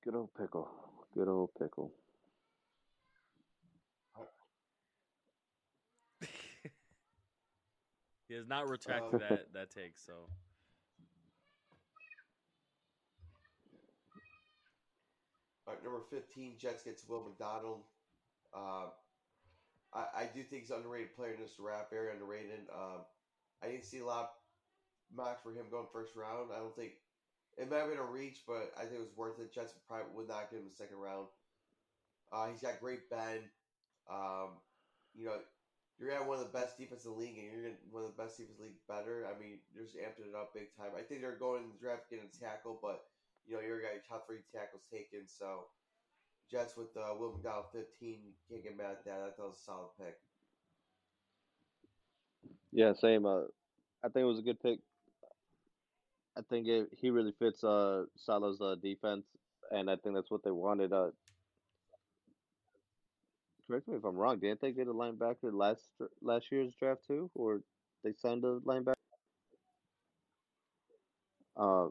[0.03, 0.69] Good old pickle.
[1.15, 1.91] Good old pickle.
[8.27, 9.97] he has not retracted Um, that that take.
[9.97, 10.13] So
[15.69, 17.81] All right, number 15, Jets gets Will McDonald.
[18.51, 18.89] Uh,
[19.93, 22.65] I, I do think he's an underrated player in this draft, very underrated.
[22.73, 23.05] Um,
[23.63, 24.31] I didn't see a lot
[25.13, 26.51] mocks for him going first round.
[26.53, 26.93] I don't think
[27.57, 29.53] it might have been a reach, but I think it was worth it.
[29.53, 31.27] Jets probably would not give him a second round.
[32.31, 33.49] Uh, he's got great bend.
[34.07, 34.61] Um,
[35.17, 35.41] you know,
[35.97, 38.05] you're gonna have one of the best defense in the league, and you're gonna one
[38.05, 39.27] of the best defense in the league better.
[39.27, 40.95] I mean, you're just amping it up big time.
[40.95, 43.03] I think they're going in the draft getting a tackle, but
[43.43, 45.27] you know, you're got your top three tackles taken.
[45.27, 45.67] So
[46.47, 47.85] Jets with uh, Will McDonald 15,
[48.23, 49.21] you can't get mad at that.
[49.25, 50.15] I thought was a solid pick.
[52.71, 53.25] Yeah, same.
[53.25, 53.43] Uh,
[54.03, 54.79] I think it was a good pick.
[56.37, 59.25] I think it, he really fits uh, Salah's uh, defense,
[59.71, 60.93] and I think that's what they wanted.
[60.93, 61.11] Uh,
[63.67, 64.39] correct me if I'm wrong.
[64.39, 65.89] Didn't they get a linebacker last
[66.21, 67.61] last year's draft too, or
[68.03, 68.93] they signed a linebacker?
[71.57, 71.87] Uh,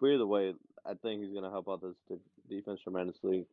[0.00, 0.54] but either way,
[0.86, 3.46] I think he's to help out this de- defense tremendously,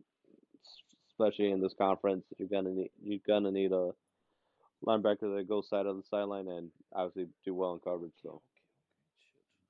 [1.11, 2.25] especially in this conference.
[2.37, 3.91] You're gonna need you're gonna need a
[4.85, 8.13] linebacker that goes side of the sideline and obviously do well in coverage.
[8.21, 8.41] So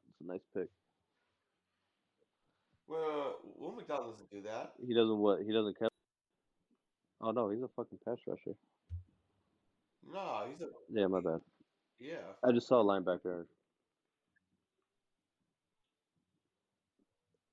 [0.10, 0.68] it's a nice pick.
[2.88, 4.74] Well, Will McDonald doesn't do that.
[4.86, 5.92] He doesn't what he doesn't catch.
[7.22, 8.56] Oh no, he's a fucking pass rusher.
[10.10, 11.42] No, he's a Yeah, my bad.
[12.00, 12.16] yeah.
[12.44, 13.44] I just saw a linebacker.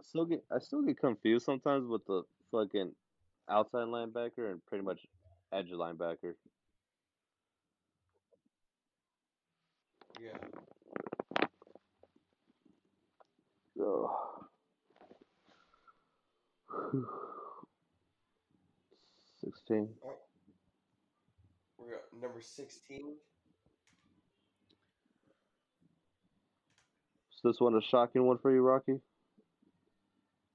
[0.01, 2.93] I still get I still get confused sometimes with the fucking
[3.49, 5.01] outside linebacker and pretty much
[5.53, 6.35] edge linebacker.
[10.25, 10.31] Yeah.
[13.79, 14.11] Oh.
[19.41, 19.89] Sixteen.
[21.79, 23.17] We're at number 16.
[27.31, 29.01] Is this one a shocking one for you, Rocky?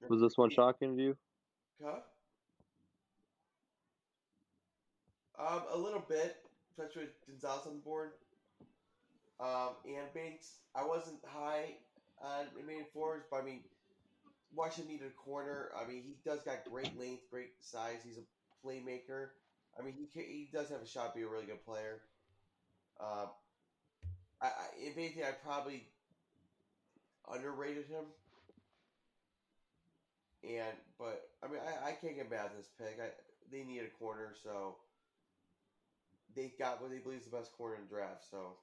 [0.08, 1.16] Was this one shocking to you?
[1.84, 2.00] Huh?
[5.38, 6.38] Um, a little bit,
[6.70, 8.10] especially with Gonzalez on the board.
[9.40, 11.76] Um, and Banks, I wasn't high
[12.22, 13.60] on main forwards, but I mean,
[14.54, 15.70] Washington needed a corner.
[15.74, 18.00] I mean, he does got great length, great size.
[18.04, 19.28] He's a playmaker.
[19.78, 22.02] I mean, he can, he does have a shot to be a really good player.
[23.00, 23.28] Um,
[24.42, 25.86] I, I, if anything, I probably
[27.32, 28.04] underrated him.
[30.42, 32.98] And but I mean, I, I can't get mad at this pick.
[33.00, 33.08] I,
[33.52, 34.76] they need a corner, so
[36.34, 38.24] they got what they believe is the best corner in the draft.
[38.30, 38.56] So,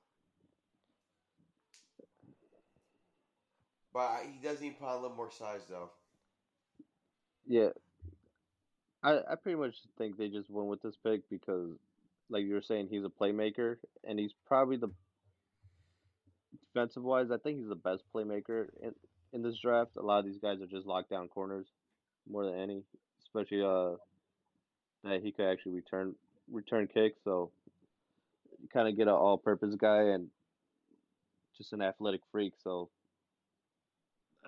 [3.98, 5.90] but he does need on a little more size, though.
[7.48, 7.70] Yeah.
[9.02, 11.72] I I pretty much think they just went with this pick because,
[12.30, 13.78] like you were saying, he's a playmaker
[14.08, 14.92] and he's probably the
[16.62, 17.32] defensive wise.
[17.32, 18.94] I think he's the best playmaker in
[19.34, 19.92] in this draft.
[19.98, 21.66] A lot of these guys are just lockdown corners
[22.30, 22.84] more than any,
[23.24, 23.96] especially uh
[25.04, 26.14] that he could actually return
[26.52, 27.18] return kicks.
[27.24, 27.50] So
[28.62, 30.28] you kind of get an all purpose guy and
[31.58, 32.54] just an athletic freak.
[32.64, 32.90] So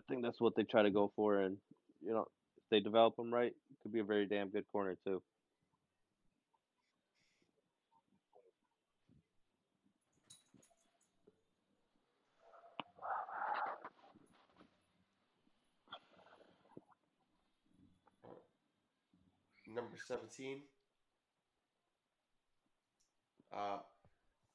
[0.10, 1.58] I think that's what they try to go for, and
[2.04, 2.26] you know
[2.58, 3.54] if they develop him right,
[3.84, 5.22] could be a very damn good corner too.
[19.68, 20.62] Number seventeen.
[23.56, 23.78] Uh,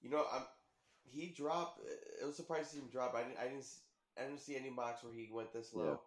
[0.03, 0.43] you know, I'm
[1.13, 1.81] he dropped.
[2.21, 3.15] It was surprising to see him drop.
[3.15, 3.39] I didn't.
[3.39, 3.67] I didn't.
[4.19, 6.01] I didn't see any mocks where he went this low.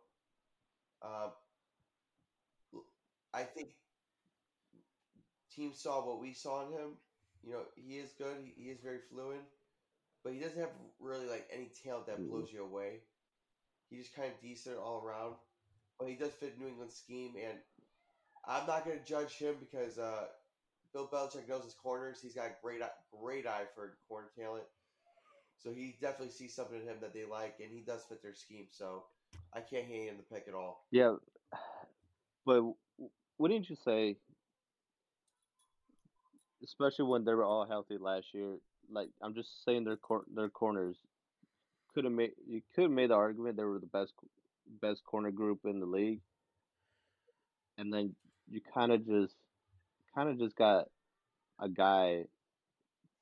[1.01, 1.29] Uh,
[3.33, 3.69] I think
[5.51, 6.97] teams saw what we saw in him.
[7.43, 8.37] You know, he is good.
[8.39, 9.41] He, he is very fluid,
[10.23, 12.29] but he doesn't have really like any talent that Mhm.
[12.29, 13.01] blows you away.
[13.89, 15.35] He's just kind of decent all around,
[15.99, 17.35] but he does fit New England scheme.
[17.37, 17.59] And
[18.45, 20.27] I'm not going to judge him because uh,
[20.93, 22.19] Bill Belichick knows his corners.
[22.21, 22.81] He's got great
[23.11, 24.65] great eye for corner talent.
[25.57, 28.33] So he definitely sees something in him that they like, and he does fit their
[28.33, 28.67] scheme.
[28.71, 29.03] So
[29.53, 30.85] I can't hate him the pick at all.
[30.91, 31.15] Yeah,
[32.45, 32.63] but
[33.37, 34.17] wouldn't you say,
[36.63, 38.57] especially when they were all healthy last year?
[38.89, 40.95] Like I'm just saying, their cor- their corners
[41.93, 44.13] could have made you could have made the argument they were the best
[44.81, 46.21] best corner group in the league,
[47.77, 48.15] and then
[48.49, 49.35] you kind of just
[50.15, 50.85] kind of just got
[51.59, 52.23] a guy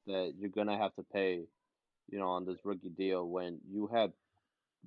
[0.07, 1.41] that you're gonna have to pay,
[2.09, 4.13] you know, on this rookie deal when you had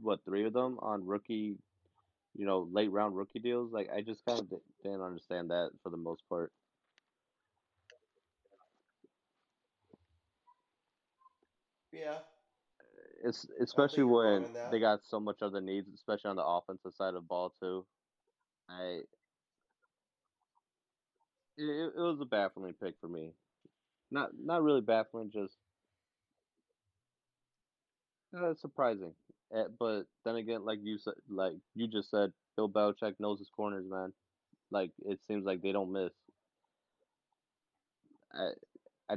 [0.01, 1.57] what three of them on rookie
[2.35, 3.73] you know, late round rookie deals.
[3.73, 4.49] Like I just kind of
[4.83, 6.53] didn't understand that for the most part.
[11.93, 12.19] Yeah,
[13.25, 17.27] It's especially when they got so much other needs, especially on the offensive side of
[17.29, 17.87] ball too.
[18.69, 19.03] I
[21.57, 23.33] it, it was a baffling pick for me.
[24.11, 25.57] Not not really baffling, just
[28.37, 29.15] uh, surprising.
[29.55, 33.51] Eh, but then again, like you said, like you just said, Bill Belichick knows his
[33.51, 34.13] corners, man.
[34.71, 36.13] Like it seems like they don't miss.
[38.33, 38.51] I,
[39.11, 39.17] I.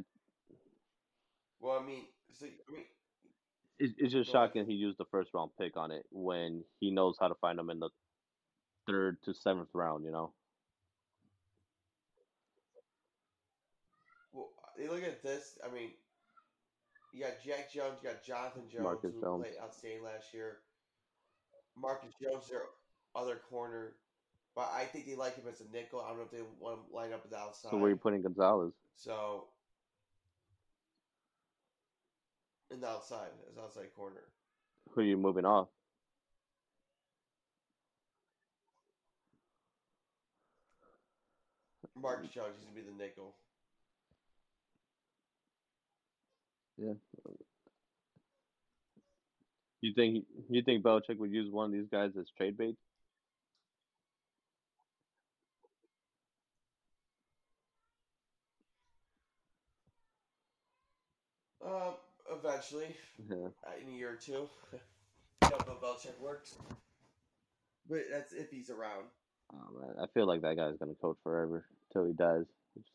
[1.59, 2.85] Well, I mean, so I mean,
[3.79, 4.49] It, it's just Go ahead.
[4.49, 7.57] shocking he used the first round pick on it when he knows how to find
[7.59, 7.89] them in the
[8.87, 10.05] third to seventh round.
[10.05, 10.33] You know,
[14.33, 15.57] well, you look at this.
[15.65, 15.91] I mean,
[17.11, 19.43] you got Jack Jones, you got Jonathan Jones, Marcus who Jones.
[19.43, 20.57] played outstanding last year.
[21.77, 22.63] Marcus Jones, their
[23.15, 23.93] other corner,
[24.55, 26.01] but I think they like him as a nickel.
[26.01, 27.71] I don't know if they want to line up at the outside.
[27.71, 28.73] so where you putting Gonzalez?
[28.95, 29.45] So,
[32.69, 34.23] in the outside, as outside corner.
[34.91, 35.67] Who are you moving off?
[41.95, 43.35] Marcus Jones, he's gonna be the nickel.
[49.81, 52.75] You think you think Belichick would use one of these guys as trade bait?
[61.63, 61.93] Um,
[62.31, 62.95] eventually,
[63.27, 63.49] Yeah.
[63.67, 64.49] uh, in a year or two.
[65.41, 66.57] That's how Belichick works.
[67.89, 69.05] But that's if he's around.
[69.53, 72.45] Oh man, I feel like that guy's gonna coach forever till he dies.
[72.75, 72.89] Just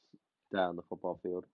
[0.52, 1.44] die on the football field.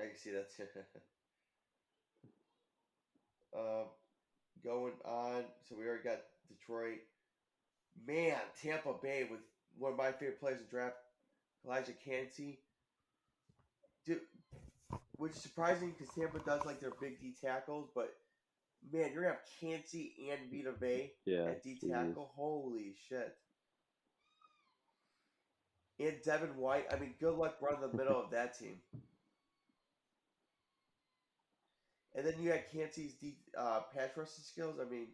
[0.00, 0.48] I can see that.
[3.56, 3.86] um,
[4.64, 5.44] going on.
[5.68, 6.98] So we already got Detroit.
[8.06, 9.40] Man, Tampa Bay with
[9.76, 10.96] one of my favorite players in draft,
[11.66, 12.60] Calijah Kancey.
[14.06, 14.20] Dude,
[15.16, 18.14] which is surprising because Tampa does like their big D tackles, but
[18.92, 21.44] man, you're gonna have Cansey and Vita Vea Yeah.
[21.46, 22.30] at D tackle.
[22.36, 23.36] Holy shit!
[25.98, 26.86] And Devin White.
[26.92, 28.80] I mean, good luck running the middle of that team.
[32.18, 34.74] And then you had Kancey's deep uh, pass rushing skills.
[34.84, 35.06] I mean,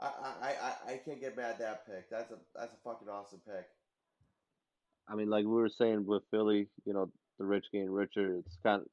[0.00, 2.08] I, I, I, I can't get mad at that pick.
[2.08, 3.66] That's a that's a fucking awesome pick.
[5.06, 8.36] I mean, like we were saying with Philly, you know, the rich getting richer.
[8.38, 8.88] It's kind of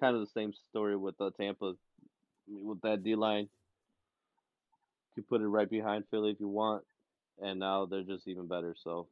[0.00, 1.66] kind of the same story with uh, Tampa.
[1.66, 3.48] I mean, with that D line,
[5.14, 6.82] you put it right behind Philly if you want,
[7.40, 8.74] and now they're just even better.
[8.82, 9.06] So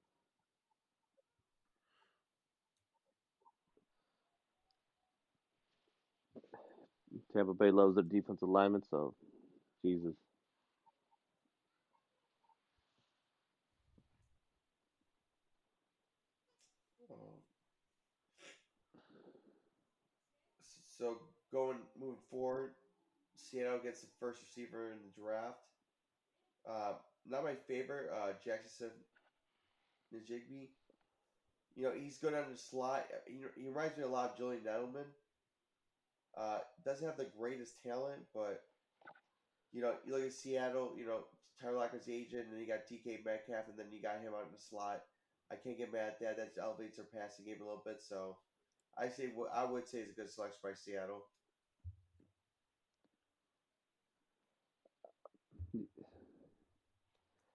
[7.32, 8.82] Tampa Bay loves their defensive linemen.
[8.88, 9.14] So
[9.84, 10.14] Jesus,
[20.98, 21.16] so
[21.52, 22.70] going moving forward,
[23.34, 25.58] Seattle gets the first receiver in the draft.
[26.68, 26.92] Uh,
[27.28, 28.90] not my favorite, uh, Jaxon
[30.14, 30.68] Njigba.
[31.74, 33.06] You know, he's good on the slot.
[33.28, 35.06] Know, he reminds me a lot of Julian Edelman.
[36.36, 38.62] Uh, doesn't have the greatest talent, but
[39.72, 40.92] you know, you look at Seattle.
[40.96, 41.24] You know,
[41.60, 44.46] Tyler Lockett's agent, and then you got DK Metcalf, and then you got him out
[44.46, 45.02] in the slot.
[45.50, 46.36] I can't get mad at that.
[46.36, 48.00] That elevates their passing game a little bit.
[48.00, 48.36] So,
[48.98, 51.24] I say what I would say is a good selection by Seattle.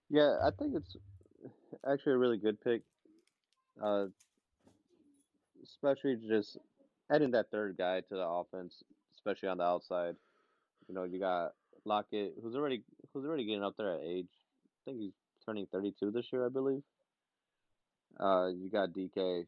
[0.10, 0.96] yeah, I think it's
[1.90, 2.82] actually a really good pick.
[3.84, 4.06] Uh,
[5.64, 6.58] especially just
[7.12, 8.74] adding that third guy to the offense,
[9.16, 10.16] especially on the outside.
[10.88, 11.52] You know, you got
[11.86, 12.84] Lockett, who's already
[13.14, 14.28] who's already getting up there at age.
[14.30, 15.14] I think he's
[15.46, 16.82] turning 32 this year, I believe.
[18.20, 19.46] Uh, you got DK,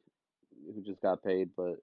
[0.74, 1.78] who just got paid, but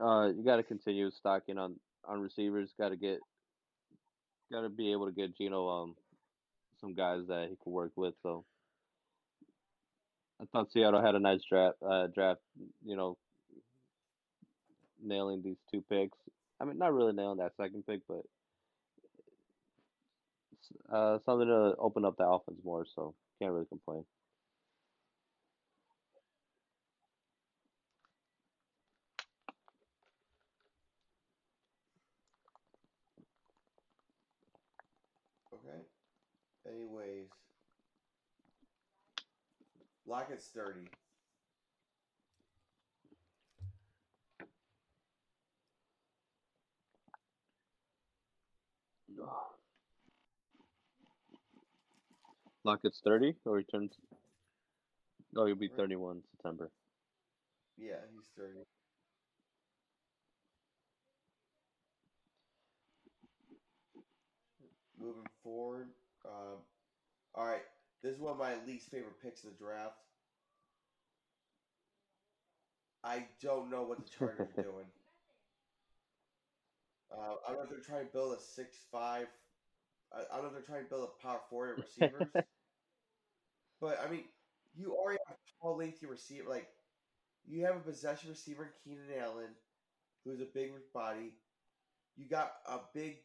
[0.00, 2.70] uh, you got to continue stocking on on receivers.
[2.78, 3.18] Got to get,
[4.50, 5.94] got to be able to get Geno um
[6.80, 8.14] some guys that he could work with.
[8.22, 8.44] So
[10.40, 11.76] I thought Seattle had a nice draft.
[11.86, 12.40] Uh, draft,
[12.84, 13.18] you know,
[15.02, 16.18] nailing these two picks.
[16.60, 18.22] I mean, not really nailing that second pick, but
[20.94, 22.84] uh, something to open up the offense more.
[22.94, 24.04] So can't really complain.
[35.54, 35.78] Okay.
[36.68, 37.28] Anyways,
[40.06, 40.88] Lockett's thirty.
[52.64, 53.92] Lockett's 30 or he turns.
[55.36, 56.70] Oh, he'll be 31 September.
[57.78, 58.60] Yeah, he's thirty.
[65.00, 65.88] Moving forward,
[66.26, 66.58] um,
[67.34, 67.62] all right.
[68.02, 69.96] This is one of my least favorite picks in the draft.
[73.02, 74.86] I don't know what the Chargers are doing.
[77.10, 79.26] Uh, I don't know if they're trying to build a six-five.
[80.12, 82.28] I, I don't know if they're trying to build a power forward at receivers.
[83.80, 84.24] but I mean,
[84.74, 86.48] you already have a tall, lengthy receiver.
[86.48, 86.68] Like
[87.46, 89.50] you have a possession receiver, Keenan Allen,
[90.24, 91.34] who's a big body.
[92.16, 93.18] You got a big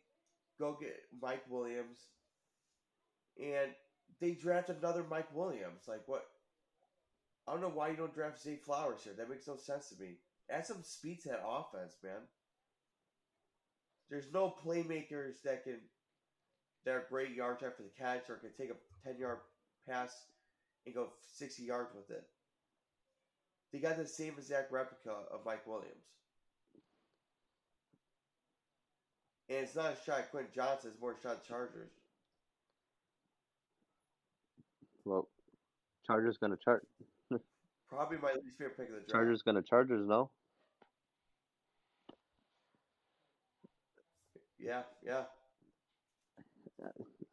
[0.60, 2.00] go get Mike Williams,
[3.40, 3.72] and
[4.20, 5.84] they draft another Mike Williams.
[5.88, 6.26] Like what?
[7.48, 9.14] I don't know why you don't draft Zay Flowers here.
[9.18, 10.18] That makes no sense to me.
[10.50, 12.22] Add some speed to that offense, man.
[14.10, 15.80] There's no playmakers that can
[16.86, 19.40] that great yards after the catch or can take a ten yard
[19.88, 20.26] pass
[20.86, 22.24] and go sixty yards with it.
[23.72, 25.92] They got the same exact replica of Mike Williams.
[29.50, 31.92] And it's not a shot at Quentin Johnston, it's more a shot at Chargers.
[35.04, 35.28] Well,
[36.08, 36.88] Chargers gonna chart.
[37.90, 39.12] Probably my least favorite pick of the draft.
[39.12, 40.32] Chargers gonna Chargers, no?
[44.58, 45.24] Yeah, yeah.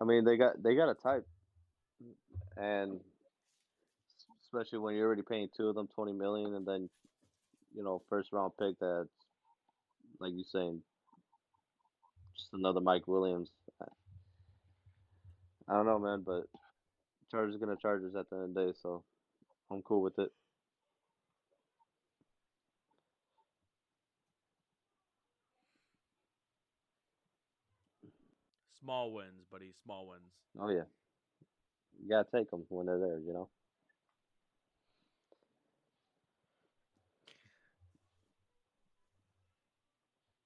[0.01, 1.27] I mean, they got they got a type,
[2.57, 3.01] and
[4.45, 6.89] especially when you're already paying two of them 20 million, and then
[7.75, 9.09] you know first round pick that's
[10.21, 10.83] like you saying,
[12.37, 13.51] just another Mike Williams.
[15.69, 16.45] I don't know, man, but
[17.31, 19.05] Chargers gonna Chargers at the end of the day, so
[19.71, 20.31] I'm cool with it.
[28.83, 29.73] Small wins, buddy.
[29.85, 30.33] Small wins.
[30.59, 30.83] Oh yeah,
[32.03, 33.49] you gotta take them when they're there, you know.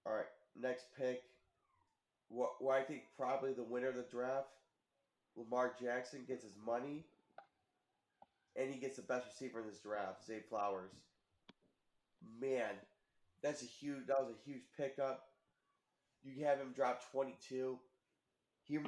[0.05, 0.27] All right,
[0.61, 1.23] next pick.
[2.29, 4.49] What, what I think probably the winner of the draft,
[5.37, 7.05] Lamar Jackson gets his money,
[8.55, 10.91] and he gets the best receiver in this draft, Zay Flowers.
[12.41, 12.73] Man,
[13.43, 14.07] that's a huge.
[14.09, 15.29] That was a huge pickup.
[16.23, 17.79] You have him drop twenty two.
[18.67, 18.79] He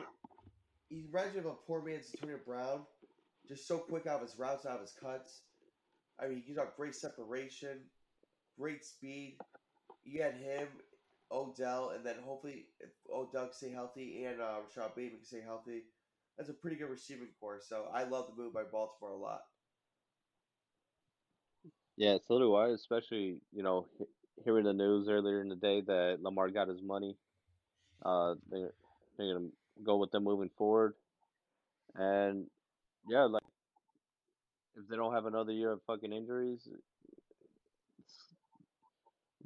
[0.88, 2.80] he reminds me of a poor man's Antonio Brown,
[3.46, 5.42] just so quick out of his routes, out of his cuts.
[6.20, 7.78] I mean, he's got great separation,
[8.58, 9.38] great speed.
[10.04, 10.68] You had him
[11.30, 15.42] Odell, and then hopefully if Odell can stay healthy and uh, Rashod Bateman can stay
[15.44, 15.82] healthy.
[16.36, 17.58] That's a pretty good receiving core.
[17.60, 19.40] So I love the move by Baltimore a lot.
[21.96, 22.68] Yeah, so do I.
[22.68, 23.86] Especially you know
[24.44, 27.16] hearing the news earlier in the day that Lamar got his money.
[28.04, 28.72] Uh, they're
[29.16, 29.48] they're gonna
[29.84, 30.94] go with them moving forward,
[31.94, 32.46] and
[33.08, 33.42] yeah, like
[34.76, 36.68] if they don't have another year of fucking injuries,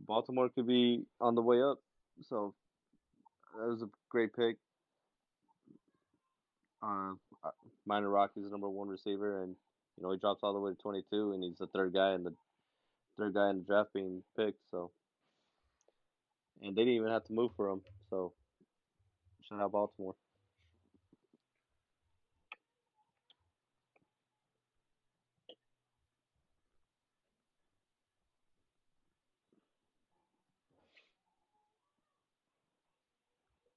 [0.06, 1.78] Baltimore could be on the way up.
[2.28, 2.54] So
[3.58, 4.56] that was a great pick.
[6.82, 7.12] Uh,
[7.86, 9.54] Minor the number one receiver, and
[9.96, 12.22] you know he drops all the way to 22, and he's the third guy in
[12.24, 12.34] the
[13.18, 14.60] third guy in the draft being picked.
[14.70, 14.90] So,
[16.60, 17.82] and they didn't even have to move for him.
[18.10, 18.32] So,
[19.48, 20.14] shout out Baltimore.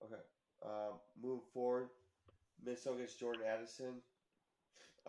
[0.03, 0.21] Okay.
[0.65, 1.89] Um, moving forward,
[2.63, 4.01] Minnesota gets Jordan Addison.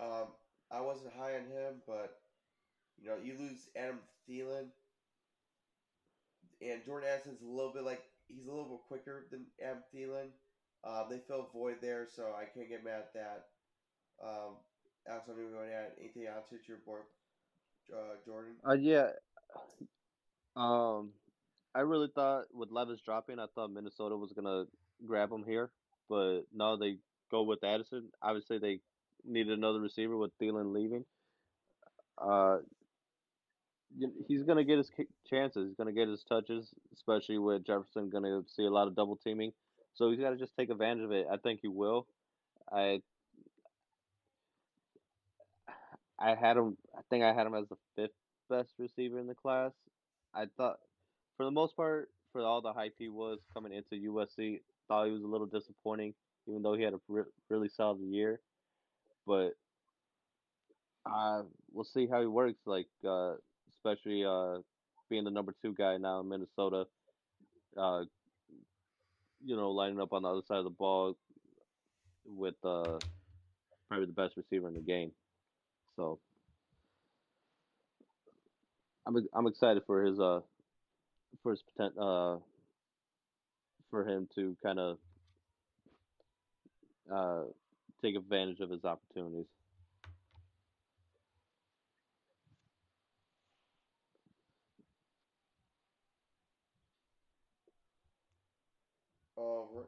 [0.01, 0.29] Um,
[0.71, 2.19] I wasn't high on him, but
[3.01, 3.99] you know, you lose Adam
[4.29, 4.69] Thielen,
[6.61, 10.29] and Jordan Addison's a little bit like he's a little bit quicker than Adam Thielen.
[10.85, 13.47] Um, they fill void there, so I can't get mad at that.
[14.23, 14.57] Um,
[15.09, 17.03] Alex, I'm going to add anything else to your board,
[17.93, 18.55] uh, Jordan?
[18.69, 19.09] Uh, yeah.
[20.57, 21.11] Um,
[21.75, 24.65] I really thought with Levis dropping, I thought Minnesota was gonna
[25.05, 25.71] grab him here,
[26.09, 26.99] but no, they
[27.31, 28.09] go with Addison.
[28.23, 28.81] Obviously, they
[29.25, 31.05] needed another receiver with Thielen leaving.
[32.19, 32.59] Uh,
[34.29, 34.91] he's gonna get his
[35.29, 35.69] chances.
[35.69, 38.11] He's gonna get his touches, especially with Jefferson.
[38.11, 39.53] Gonna see a lot of double teaming,
[39.95, 41.27] so he's got to just take advantage of it.
[41.31, 42.07] I think he will.
[42.73, 43.03] I
[46.19, 46.77] I had him.
[46.97, 48.15] I think I had him as the fifth
[48.49, 49.73] best receiver in the class.
[50.35, 50.79] I thought,
[51.37, 55.13] for the most part, for all the hype he was coming into USC, thought he
[55.13, 56.15] was a little disappointing,
[56.49, 58.41] even though he had a re- really solid year.
[59.27, 59.53] But
[61.05, 62.59] uh, we'll see how he works.
[62.67, 63.35] Like, uh,
[63.77, 64.59] especially uh,
[65.09, 66.85] being the number two guy now in Minnesota.
[67.77, 68.05] Uh,
[69.45, 71.17] you know, lining up on the other side of the ball
[72.25, 72.99] with uh,
[73.89, 75.13] probably the best receiver in the game.
[75.97, 76.19] So
[79.07, 80.41] I'm I'm excited for his uh
[81.43, 82.56] for his potential uh
[83.91, 84.99] for him to kind of
[87.13, 87.43] uh
[88.03, 89.47] take advantage of his opportunities.
[99.39, 99.83] Uh,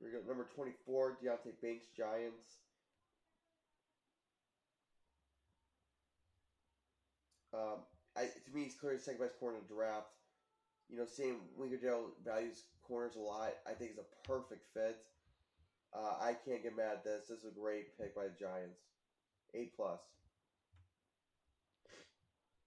[0.00, 2.58] we got number 24, Deonte Banks, Giants.
[7.52, 7.80] Um,
[8.16, 10.06] I, to me, he's clearly second best corner in the draft.
[10.90, 14.98] You know, seeing Wingerdale values corners a lot, I think is a perfect fit.
[15.94, 17.28] Uh, I can't get mad at this.
[17.28, 18.80] This is a great pick by the Giants.
[19.54, 20.00] A plus.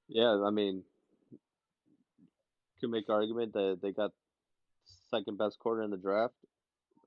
[0.08, 0.84] Yeah, I mean,
[2.80, 4.12] could make argument that they got
[5.10, 6.34] second best corner in the draft.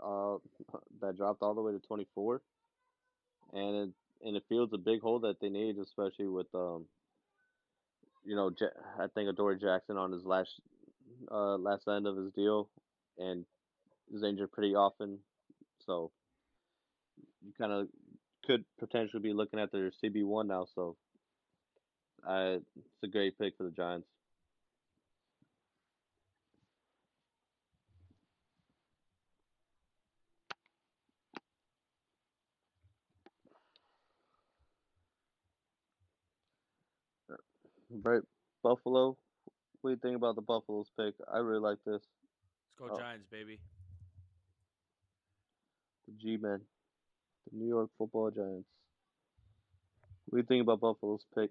[0.02, 0.36] Uh,
[1.00, 2.42] that dropped all the way to 24,
[3.54, 3.90] and it,
[4.26, 6.84] and it feels a big hole that they need, especially with um,
[8.26, 8.50] you know,
[8.98, 10.60] I think Adoree' Jackson on his last
[11.30, 12.68] uh, last end of his deal,
[13.18, 13.44] and
[14.14, 15.18] is injured pretty often,
[15.86, 16.12] so
[17.44, 17.88] you kind of
[18.46, 20.66] could potentially be looking at their CB one now.
[20.74, 20.96] So,
[22.28, 24.08] uh, it's a great pick for the Giants.
[37.90, 38.22] Right,
[38.62, 39.16] Buffalo.
[39.86, 41.14] What do you think about the Buffalo's pick?
[41.32, 42.02] I really like this.
[42.02, 42.98] Let's go oh.
[42.98, 43.60] Giants, baby.
[46.08, 46.60] The G-men,
[47.48, 48.66] the New York Football Giants.
[50.24, 51.50] What do you think about Buffalo's pick?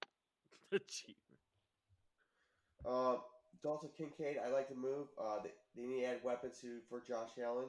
[0.72, 1.14] the G.
[2.84, 3.18] Uh,
[3.62, 5.06] Dalton Kincaid, I like the move.
[5.16, 7.68] Uh, they, they need to add weapons to for Josh Allen.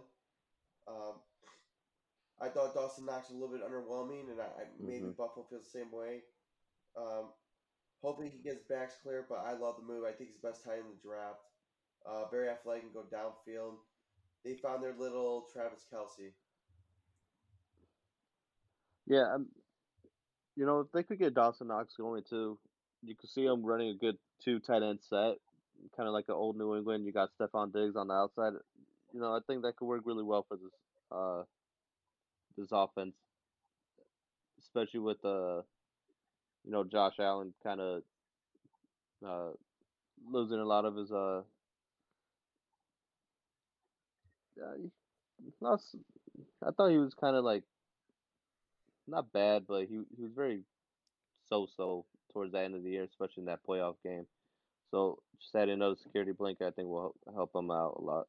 [0.87, 1.13] Um,
[2.41, 5.11] I thought Dawson Knox was a little bit underwhelming, and I, I maybe mm-hmm.
[5.11, 6.21] Buffalo feels the same way.
[6.97, 7.25] Um,
[8.01, 10.03] hopefully he gets backs clear, but I love the move.
[10.03, 11.39] I think he's the best tight end in the draft.
[12.05, 13.75] Uh, very athletic and go downfield.
[14.43, 16.31] They found their little Travis Kelce.
[19.07, 19.47] Yeah, um,
[20.55, 22.57] you know if they could get Dawson Knox going too,
[23.03, 25.37] you could see them running a good two tight end set,
[25.95, 27.05] kind of like an old New England.
[27.05, 28.53] You got Stefon Diggs on the outside.
[29.13, 30.71] You know, I think that could work really well for this
[31.11, 31.43] uh
[32.57, 33.15] this offense,
[34.59, 35.61] especially with the uh,
[36.65, 38.03] you know, Josh Allen kind of
[39.25, 39.51] uh,
[40.31, 41.41] losing a lot of his uh,
[45.61, 45.81] not,
[46.65, 47.63] I thought he was kind of like
[49.07, 50.61] not bad, but he he was very
[51.49, 54.25] so-so towards the end of the year, especially in that playoff game.
[54.91, 58.27] So just adding another security blanket, I think will help him out a lot.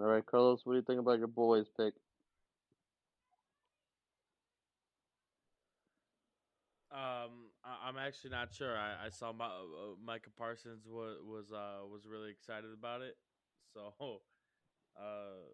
[0.00, 1.92] All right, Carlos, what do you think about your boys' pick?
[6.90, 8.78] Um, I, am actually not sure.
[8.78, 13.18] I, I saw my, uh, Micah Parsons was was uh, was really excited about it,
[13.74, 13.92] so
[14.96, 15.44] uh,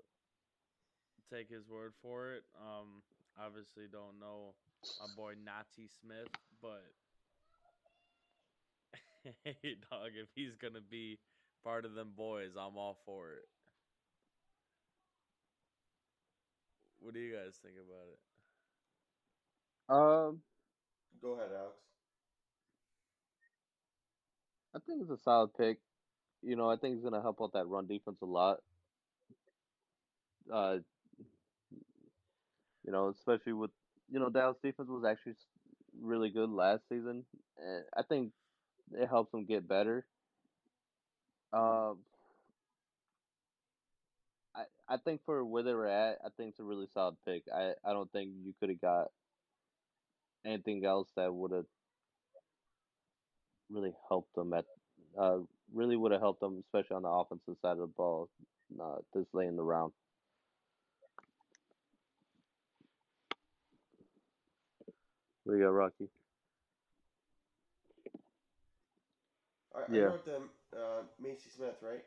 [1.29, 2.45] take his word for it.
[2.57, 3.03] Um,
[3.37, 4.55] obviously don't know
[5.01, 6.31] my boy Nati Smith,
[6.63, 6.85] but
[9.45, 11.19] hey, dog, if he's gonna be
[11.65, 13.49] part of them boys, I'm all for it.
[17.07, 18.19] What do you guys think about it?
[19.89, 20.41] Um,
[21.23, 21.77] go ahead, Alex.
[24.75, 25.79] I think it's a solid pick.
[26.43, 28.59] You know, I think it's gonna help out that run defense a lot.
[30.53, 30.79] Uh,
[32.85, 33.71] you know, especially with
[34.11, 35.35] you know Dallas defense was actually
[36.03, 37.25] really good last season,
[37.57, 38.33] and I think
[38.93, 40.05] it helps them get better.
[41.53, 41.99] Um,
[44.57, 47.43] I I think for where they were at, I think it's a really solid pick.
[47.55, 49.09] I I don't think you could have got
[50.45, 51.67] anything else that would have
[53.71, 54.65] really helped them at
[55.19, 55.39] uh
[55.75, 58.29] really would have helped them, especially on the offensive side of the ball,
[58.81, 59.93] uh, this late in the round.
[65.45, 66.09] There you go, Rocky.
[69.91, 70.01] Yeah.
[70.01, 70.43] I wrote them
[70.75, 72.03] uh, Mazi Smith, right?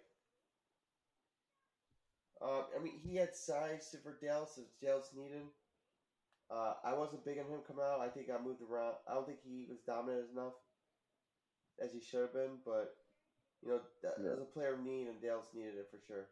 [2.42, 5.44] Uh, I mean, he had size for Dallas if Dallas needed.
[6.50, 8.00] Uh, I wasn't big on him coming out.
[8.00, 8.96] I think I moved around.
[9.08, 10.54] I don't think he was dominant enough
[11.84, 12.96] as he should have been, but
[13.62, 14.32] you know, that, Yeah.
[14.32, 16.30] as a player of need, and Dallas needed it for sure.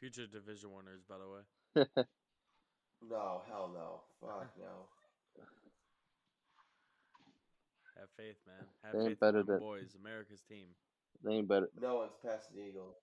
[0.00, 2.04] Future division winners, by the way.
[3.02, 4.88] No, hell no, fuck no.
[7.98, 8.66] Have faith, man.
[8.82, 9.94] Have They ain't faith better in them than- boys.
[9.94, 10.68] America's team.
[11.22, 11.68] they ain't better.
[11.80, 12.96] No one's passing the Eagles.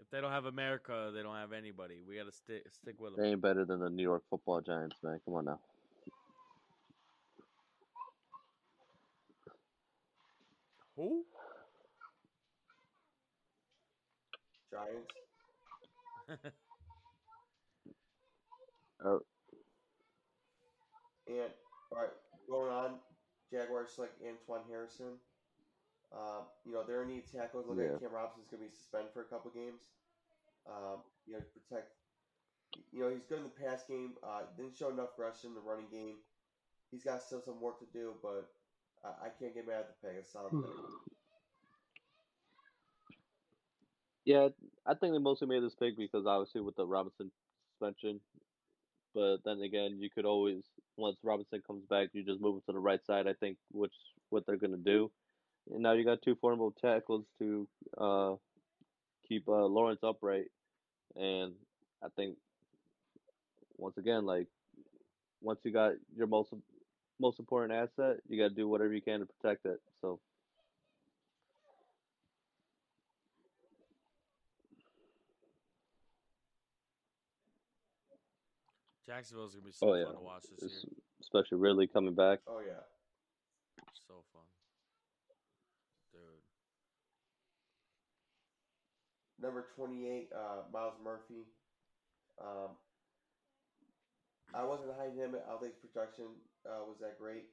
[0.00, 2.02] If they don't have America, they don't have anybody.
[2.02, 3.32] We got to stick stick with They them.
[3.32, 5.20] ain't better than the New York Football Giants, man.
[5.24, 5.60] Come on now.
[10.96, 11.24] Who?
[14.70, 15.14] Giants.
[19.04, 19.18] Uh,
[21.26, 21.52] And
[21.92, 22.08] all right,
[22.48, 22.94] going on,
[23.54, 25.20] Jaguars select Antoine Harrison.
[26.12, 27.66] Um, you know they're in need of tackles.
[27.66, 27.94] Look Yeah.
[27.94, 29.90] like Cam Robinson's gonna be suspended for a couple games.
[30.66, 31.92] Um, you know, protect.
[32.92, 34.14] You know he's good in the pass game.
[34.22, 36.16] Uh, didn't show enough aggression in the running game.
[36.90, 38.50] He's got still some work to do, but
[39.04, 40.16] I, I can't get mad at the pick.
[40.18, 40.70] It's a solid pick.
[44.24, 44.48] Yeah,
[44.86, 47.30] I think they mostly made this pick because obviously with the Robinson
[47.72, 48.20] suspension.
[49.14, 50.64] But then again, you could always
[50.96, 53.26] once Robinson comes back, you just move him to the right side.
[53.26, 53.94] I think which
[54.30, 55.10] what they're gonna do.
[55.72, 58.34] And now you got two formidable tackles to uh,
[59.26, 60.46] keep uh, Lawrence upright,
[61.16, 61.52] and
[62.02, 62.36] I think
[63.78, 64.46] once again, like
[65.40, 66.52] once you got your most
[67.20, 69.80] most important asset, you got to do whatever you can to protect it.
[70.00, 70.20] So
[79.06, 80.04] Jacksonville's gonna be so Oh, yeah.
[80.06, 80.92] fun to watch this year.
[81.20, 82.40] especially Ridley coming back.
[82.46, 82.80] Oh yeah.
[84.06, 84.42] So fun,
[86.12, 86.20] dude.
[89.40, 91.44] Number 28, uh, Myles Murphy.
[92.40, 92.76] Um,
[94.54, 95.34] I wasn't hiding him.
[95.34, 96.26] I don't think his production
[96.66, 97.44] uh, was that great.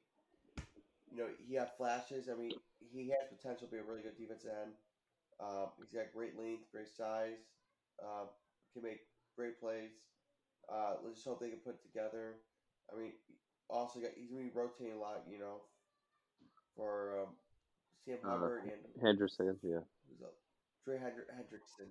[1.10, 2.28] You know, he had flashes.
[2.32, 2.52] I mean,
[2.94, 4.72] he has potential to be a really good defensive end.
[5.40, 7.40] Um, he's got great length, great size,
[8.02, 8.28] um,
[8.72, 9.00] can make
[9.36, 9.90] great plays.
[10.70, 12.36] Uh, let's just hope they can put it together.
[12.92, 13.12] I mean,
[13.68, 15.24] also got he's gonna be rotating a lot.
[15.30, 15.62] You know,
[16.76, 17.28] for um,
[18.04, 19.84] Sam Uh, Hubbard and Henderson, yeah.
[20.08, 20.34] who's up?
[20.84, 21.88] Trey Hendri- Hendrickson.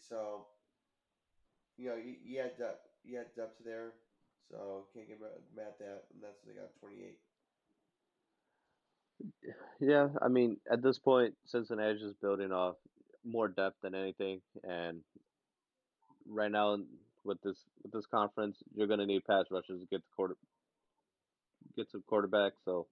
[0.00, 0.46] So,
[1.76, 3.92] you know, you, you had depth, you had depth there,
[4.50, 7.18] so can't get mad at that, and that's what they got twenty eight.
[9.80, 12.76] Yeah, I mean, at this point, Cincinnati's just building off
[13.24, 15.00] more depth than anything, and
[16.28, 16.78] right now
[17.24, 20.36] with this with this conference, you're gonna need pass rushers to get the quarter
[21.76, 22.52] get some quarterback.
[22.64, 22.86] So,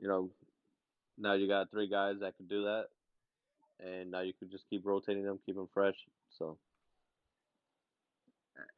[0.00, 0.30] you know,
[1.18, 2.86] now you got three guys that can do that,
[3.80, 5.96] and now you can just keep rotating them, keep them fresh.
[6.30, 6.58] So,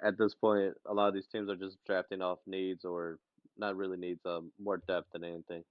[0.03, 3.19] at this point, a lot of these teams are just drafting off needs or
[3.57, 5.65] not really needs, um, more depth than anything.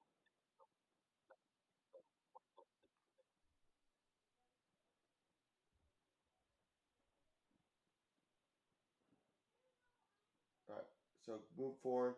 [10.70, 10.86] All right,
[11.28, 12.16] so move forward.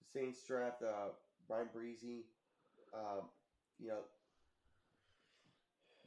[0.00, 1.16] The Saints draft uh,
[1.48, 2.28] Bryan Bresee.
[2.92, 3.24] Um,
[3.80, 4.04] you know,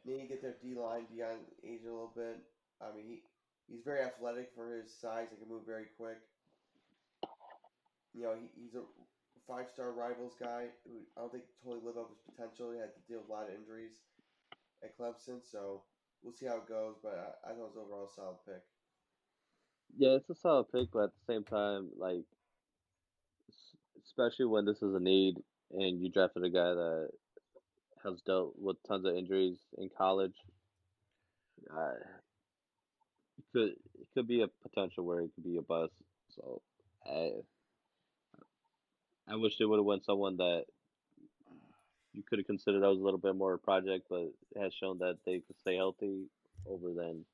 [0.05, 2.37] need to get their D line, D line age a little bit.
[2.79, 3.17] I mean, he,
[3.67, 6.21] he's very athletic for his size and can move very quick.
[8.13, 8.85] You know, he, he's a
[9.49, 12.71] five star rivals guy who I don't think totally lived up his potential.
[12.71, 14.05] He had to deal with a lot of injuries
[14.83, 15.81] at Clemson, so
[16.21, 16.95] we'll see how it goes.
[17.01, 18.61] But I, I thought it was overall a solid pick.
[19.93, 22.25] Yeah, it's a solid pick, but at the same time, like,
[24.03, 27.09] especially when this is a need and you drafted a guy that
[28.03, 30.35] has dealt with tons of injuries in college,
[31.71, 31.93] uh,
[33.37, 35.93] it could it could be a potential where it could be a bust.
[36.35, 36.61] So,
[37.05, 37.31] I
[39.27, 40.65] I wish they would have went someone that
[42.13, 44.73] you could have considered that was a little bit more of a project, but has
[44.73, 46.25] shown that they could stay healthy
[46.65, 47.25] over than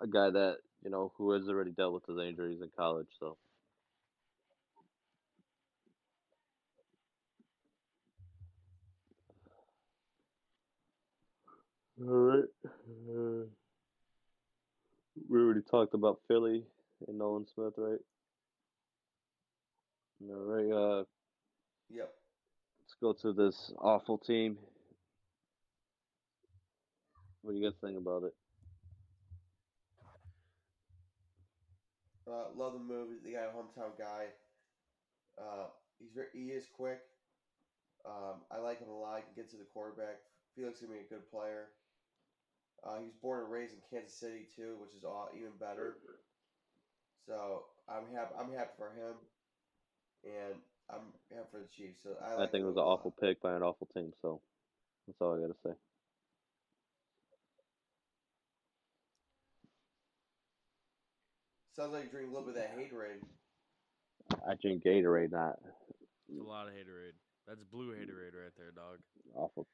[0.00, 3.08] a guy that you know who has already dealt with his injuries in college.
[3.18, 3.36] So.
[12.00, 12.44] All right.
[12.64, 13.46] Uh,
[15.28, 16.62] we already talked about Philly
[17.08, 17.98] and Nolan Smith, right?
[20.30, 20.70] All right.
[20.72, 21.04] Uh,
[21.90, 22.14] Yep.
[22.80, 24.58] let's go to this awful team.
[27.42, 28.34] What do you guys think about it?
[32.26, 33.08] Uh, love the move.
[33.24, 34.26] The guy, hometown guy.
[35.38, 35.66] Uh,
[35.98, 37.00] he's very, he is quick.
[38.04, 39.18] Um, I like him a lot.
[39.18, 40.18] He can get to the quarterback.
[40.54, 41.68] Felix is gonna be a good player.
[42.84, 45.96] Uh, he was born and raised in Kansas City too, which is all, even better.
[47.26, 48.34] So I'm happy.
[48.38, 49.14] I'm happy for him,
[50.24, 50.54] and
[50.88, 52.02] I'm happy for the Chiefs.
[52.02, 53.00] So I, I think it was an move a lot.
[53.00, 54.12] awful pick by an awful team.
[54.22, 54.40] So
[55.06, 55.74] that's all I gotta say.
[61.76, 63.20] Sounds like you drink a little bit of that haterade.
[64.48, 65.60] I drink Gatorade, not
[66.28, 67.12] It's a lot of haterade.
[67.46, 68.98] That's blue haterade right there, dog.
[69.36, 69.66] awful.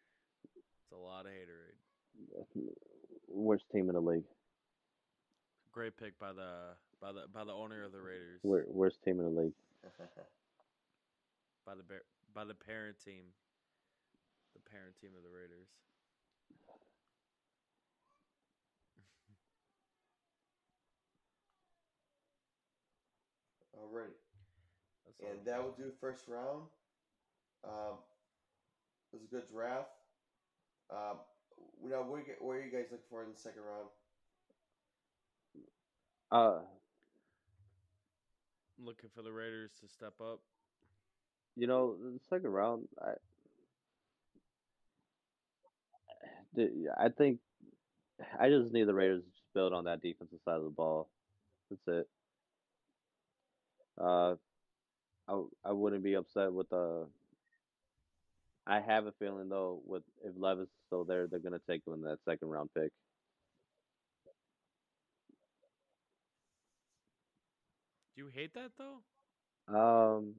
[0.57, 2.67] It's a lot of haterade.
[3.29, 4.25] Worst team in the league.
[5.73, 8.41] Great pick by the by the by the owner of the Raiders.
[8.43, 9.55] Worst team in the league.
[11.65, 11.85] By the
[12.35, 13.23] by the parent team.
[14.55, 15.71] The parent team of the Raiders.
[23.83, 24.11] Alright.
[25.07, 25.65] That's And it that is.
[25.65, 26.63] will do first round.
[27.65, 27.99] Um,
[29.13, 29.91] it was a good draft.
[30.91, 31.19] Um,
[31.85, 33.89] now, what, you- what are you guys looking for in the second round?
[36.31, 36.61] Uh,
[38.83, 40.41] looking for the Raiders to step up.
[41.57, 43.13] you know, the second round, I,
[46.55, 47.39] the- I think,
[48.39, 51.09] I just need the Raiders to just build on that defensive side of the ball.
[51.69, 52.09] That's it.
[54.01, 54.35] Uh,
[55.29, 57.05] I I wouldn't be upset with uh
[58.67, 61.95] I have a feeling though, with if Levis is still there, they're gonna take him
[61.95, 62.93] in that second round pick.
[68.17, 69.03] Do you hate that though?
[69.69, 70.35] Um,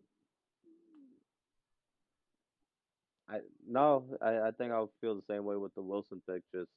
[3.30, 6.44] I no, I, I think I'll feel the same way with the Wilson pick.
[6.54, 6.70] Just, just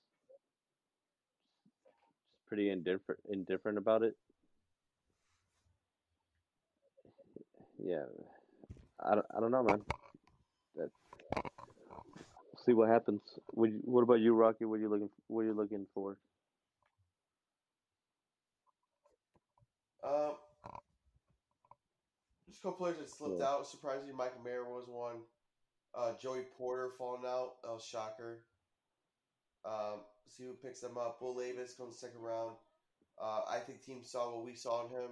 [2.49, 4.15] pretty indifferent, indifferent about it.
[7.87, 8.03] Yeah,
[8.99, 9.81] I don't, I don't know, man.
[10.75, 10.91] That,
[12.65, 13.21] see what happens.
[13.51, 14.65] What, what about you, Rocky?
[14.65, 16.17] What are you looking, what are you looking for?
[20.03, 20.35] Um,
[22.49, 23.47] just a couple players that slipped Yeah.
[23.47, 23.69] out.
[23.69, 25.23] Surprisingly, Michael Mayer was one.
[25.95, 27.63] Uh, Joey Porter falling out.
[27.63, 28.43] That was shocker.
[29.65, 31.23] Um, see who picks them up.
[31.23, 32.57] Will Levis comes second round.
[33.17, 35.11] Uh, I think teams saw what we saw in him.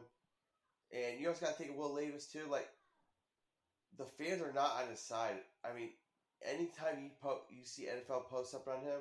[0.92, 2.46] And you also got to think of Will Levis, too.
[2.46, 2.68] Like,
[3.96, 5.36] the fans are not on his side.
[5.64, 5.90] I mean,
[6.42, 9.00] anytime you po- you see NFL posts up on him,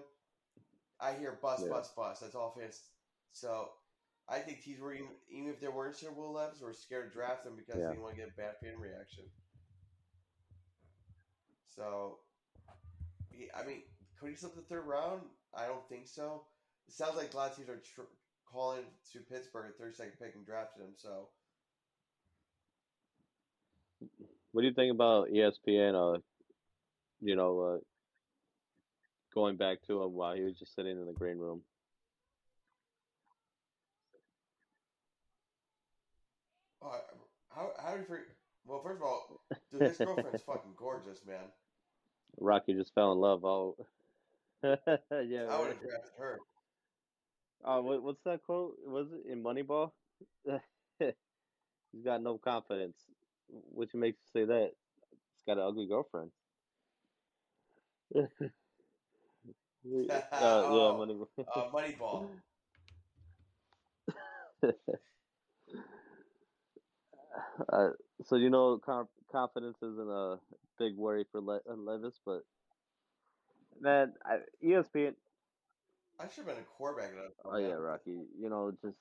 [1.00, 1.70] I hear bust, Yeah.
[1.70, 2.22] bust, bust.
[2.22, 2.82] That's all fans.
[3.32, 3.70] So
[4.28, 7.14] I think teams were even, even if they weren't sure Will Levis, were scared to
[7.14, 7.88] draft him because Yeah.
[7.88, 9.30] they didn't want to get a bad fan reaction.
[11.76, 12.20] So,
[13.54, 13.84] I mean,
[14.20, 15.22] could he slip the third round?
[15.54, 16.46] I don't think so.
[16.88, 18.02] It sounds like a lot of teams are tr-
[18.46, 20.96] calling to Pittsburgh at 32nd pick and drafted him.
[20.96, 21.30] So,
[24.54, 25.96] What do you think about ESPN?
[25.96, 26.20] Uh,
[27.20, 27.78] you know, uh,
[29.34, 31.62] going back to him while he was just sitting in the green room.
[36.84, 36.98] uh,
[37.50, 38.18] how how do you?
[38.66, 41.44] Well, first of all, dude, his girlfriend's fucking gorgeous, man.
[42.40, 43.44] Rocky just fell in love.
[43.44, 43.76] Oh,
[44.64, 44.72] yeah.
[45.50, 46.40] I would have drafted her.
[47.66, 48.76] Oh, what, what's that quote?
[48.86, 49.92] Was it in Moneyball?
[51.00, 52.98] He's got no confidence.
[53.50, 54.72] Which makes you say that?
[55.12, 56.32] He's got an ugly girlfriend.
[58.16, 58.22] uh,
[59.84, 61.28] yeah, Oh, Moneyball.
[61.46, 62.30] Uh, Moneyball.
[67.74, 67.90] uh,
[68.26, 70.38] so you know, conf- confidence isn't a
[70.80, 72.44] big worry for Le- uh, Levis, but
[73.80, 75.16] man, I, ESPN.
[76.20, 77.12] I should have been a quarterback.
[77.44, 78.26] Oh yeah, Rocky.
[78.40, 78.98] You know, just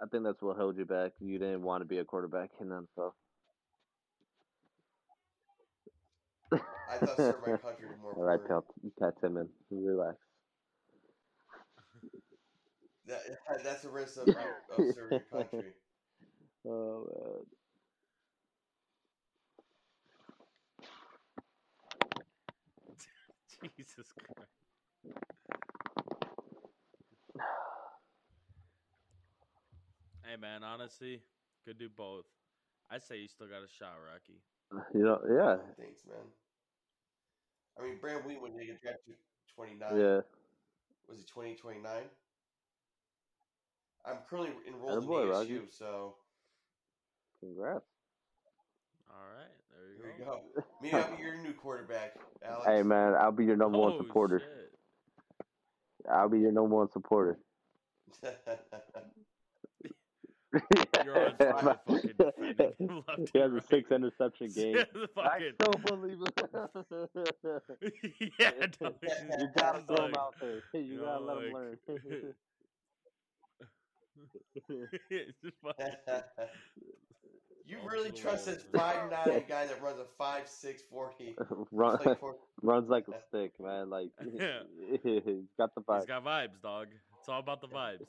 [0.00, 1.12] I think that's what held you back.
[1.20, 3.12] You didn't want to be a quarterback in NFL.
[6.52, 8.14] I thought Sir Mike Hunter did more.
[8.14, 8.62] All right, Pat,
[8.98, 10.16] Pat Tillman, relax.
[13.06, 13.22] That,
[13.64, 15.72] that's the risk of, of serving country.
[16.66, 17.46] Oh man.
[23.76, 24.50] Jesus Christ.
[30.22, 31.22] Hey man, honestly,
[31.64, 32.26] could do both.
[32.88, 34.38] I say you still got a shot, Rocky.
[34.94, 36.16] You know, yeah, Thanks, man.
[37.78, 39.14] I mean, Brand Wheatwood didn't get drafted
[39.56, 39.96] 29.
[39.98, 40.20] yeah.
[41.08, 42.02] Was he 20, 29?
[44.06, 45.50] I'm currently enrolled Attaboy, in Rocky.
[45.58, 46.14] ASU, so
[47.40, 47.84] Congrats.
[49.10, 50.40] All right, there you here we go.
[50.54, 50.64] go.
[50.80, 52.14] Maybe I'll be your new quarterback,
[52.44, 52.66] Alex.
[52.66, 54.38] Hey man, I'll be your number one Oh, supporter.
[54.38, 56.08] shit.
[56.08, 57.38] I'll be your number one supporter.
[61.04, 63.04] You're on fire, fucking defending he and
[63.34, 63.68] has a right.
[63.68, 64.74] six interception game.
[64.74, 66.34] The I fucking- still believe it.
[68.38, 68.50] yeah,
[68.80, 70.62] don't- you gotta it's throw him out there.
[70.74, 71.78] You you gotta know, let him like- learn.
[74.54, 75.94] It's just fucking-
[77.66, 81.36] you really trust this five nine guy that runs a five six forty?
[81.70, 83.88] Run, Like for, runs like a stick, man.
[83.90, 84.60] Like Yeah.
[85.02, 86.08] he's got the He's vibe.
[86.08, 86.88] got vibes, dog.
[87.20, 88.06] It's all about the vibes.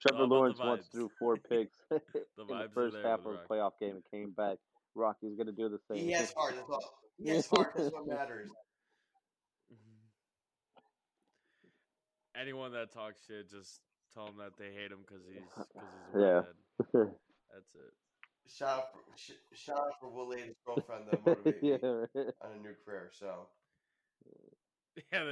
[0.00, 1.98] Trevor oh, all about the Lawrence once threw four picks The
[2.38, 4.58] in the first half of with a playoff game and came back.
[4.94, 6.04] Rocky's gonna do the same.
[6.04, 6.54] he has heart.
[6.56, 6.98] That's all.
[7.18, 7.72] He has heart.
[7.76, 8.50] That's what matters.
[9.72, 10.90] Mm-hmm.
[12.40, 13.80] Anyone that talks shit, just
[14.12, 16.42] tell them that they hate him because he's because he's a Yeah.
[17.52, 17.92] That's it.
[18.46, 21.76] Shout out for, sh- shout out for Will Lane's girlfriend that motivated me yeah.
[22.42, 23.10] on a new career.
[23.18, 23.48] So
[25.12, 25.24] Yeah,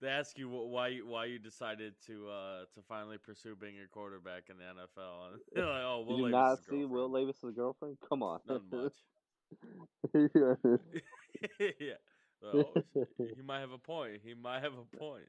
[0.00, 3.56] they, they- they ask you why you- why you decided to uh to finally pursue
[3.56, 5.32] being a quarterback in the NFL.
[5.32, 7.98] And they're like, oh, Will Did you Levis' not see girlfriend." Will Levis's girlfriend?
[8.08, 8.40] Come on.
[8.46, 8.92] Not much.
[11.60, 11.68] Yeah.
[11.80, 11.94] yeah.
[12.44, 12.72] Oh,
[13.18, 14.20] he might have a point.
[14.24, 15.24] He might have a point.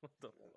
[0.00, 0.52] what the fuck?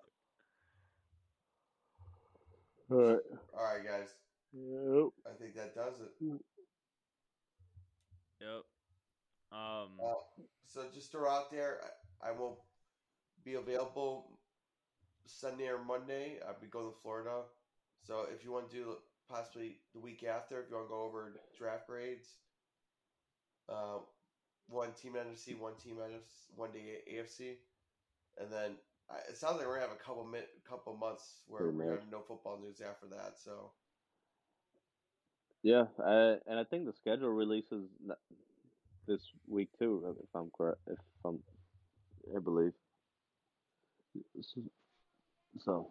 [2.90, 3.18] All right.
[3.56, 4.08] all right, guys.
[4.52, 5.10] Yep.
[5.26, 6.10] I think that does it.
[8.40, 8.64] Yep.
[9.52, 9.88] Um.
[10.02, 11.80] Uh, so just throw out there,
[12.22, 12.58] I, I won't
[13.44, 14.38] be available
[15.26, 16.38] Sunday or Monday.
[16.46, 17.42] I'll be going to Florida.
[18.06, 18.96] So if you want to do
[19.28, 22.28] possibly the week after, if you want to go over draft grades,
[23.68, 23.98] uh,
[24.68, 27.56] one team NFC, one team NFC, one day AFC,
[28.38, 28.76] and then
[29.10, 31.90] I, it sounds like we're gonna have a couple min, couple months where we're gonna
[32.00, 33.34] have no football news after that.
[33.42, 33.72] So
[35.62, 37.84] Yeah, I, and I think the schedule releases
[39.06, 40.78] this week too, if I'm correct.
[40.86, 41.38] If I'm,
[42.34, 42.72] I believe.
[45.58, 45.88] So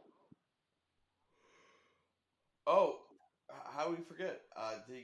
[2.65, 2.95] oh,
[3.71, 4.41] how do we forget?
[4.55, 5.03] Uh, the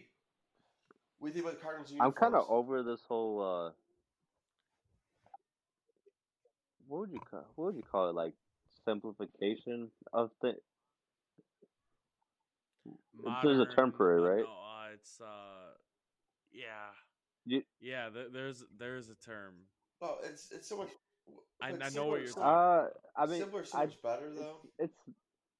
[1.19, 1.93] we think about the Cardinals.
[1.99, 3.41] I'm kind of over this whole.
[3.41, 3.71] uh
[6.87, 7.45] What would you call?
[7.55, 8.15] What would you call it?
[8.15, 8.33] Like
[8.85, 10.55] simplification of the.
[13.43, 14.43] There's a term for it, uh, right?
[14.43, 15.73] No, uh, it's uh,
[16.51, 16.91] yeah,
[17.45, 18.09] You- yeah.
[18.09, 19.53] There, there's there's a term.
[20.01, 20.89] Oh, it's it's so much.
[21.61, 23.77] I- but I know simpler- what you're simpler- talking Uh, I mean, simpler is so
[23.79, 24.57] I, much better though.
[24.77, 24.97] it's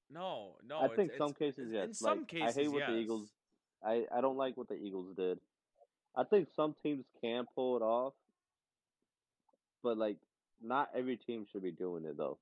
[0.10, 0.78] No, no.
[0.80, 2.00] I it's- think some it's- cases, in yes.
[2.00, 2.96] some Like, I hate what the.
[2.98, 3.32] Eagles-
[3.84, 5.40] I, I don't like what the Eagles did.
[6.16, 8.14] I think some teams can pull it off,
[9.84, 10.18] but like
[10.62, 12.38] not every team should be doing it though.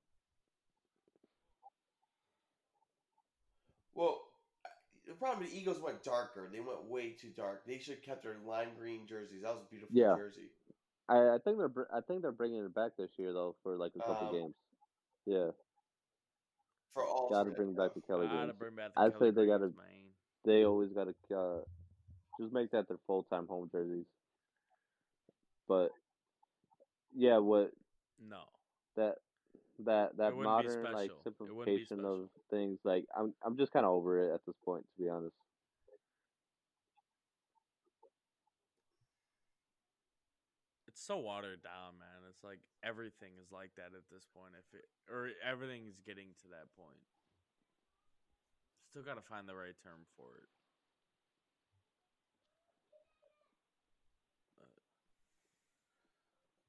[3.94, 4.23] Well,
[5.06, 6.48] the problem the Eagles went darker.
[6.52, 7.64] They went way too dark.
[7.66, 9.42] They should have kept their lime green jerseys.
[9.42, 10.14] That was a beautiful Yeah.
[10.16, 10.48] jersey.
[11.08, 13.76] I, I think they're br- I think they're bringing it back this year though for
[13.76, 14.54] like a couple Um, games.
[15.26, 15.50] Yeah,
[16.94, 18.58] For all gotta bring back the Kelly Gotta games.
[18.58, 19.72] bring back the I'd Kelly say they gotta-
[20.44, 21.60] They always gotta uh,
[22.40, 24.06] just make that their full time home jerseys.
[25.68, 25.90] But
[27.14, 27.72] yeah, what
[28.20, 28.42] No.
[28.96, 29.16] that
[29.84, 31.18] that that modern like special.
[31.26, 34.40] It wouldn't be simplification of things like I'm I'm just kind of over it at
[34.46, 35.34] this point to be honest.
[40.86, 42.22] It's so watered down, man.
[42.30, 44.54] It's like everything is like that at this point.
[44.54, 47.02] If it or everything is getting to that point.
[48.94, 50.46] Still got to find the right term for it.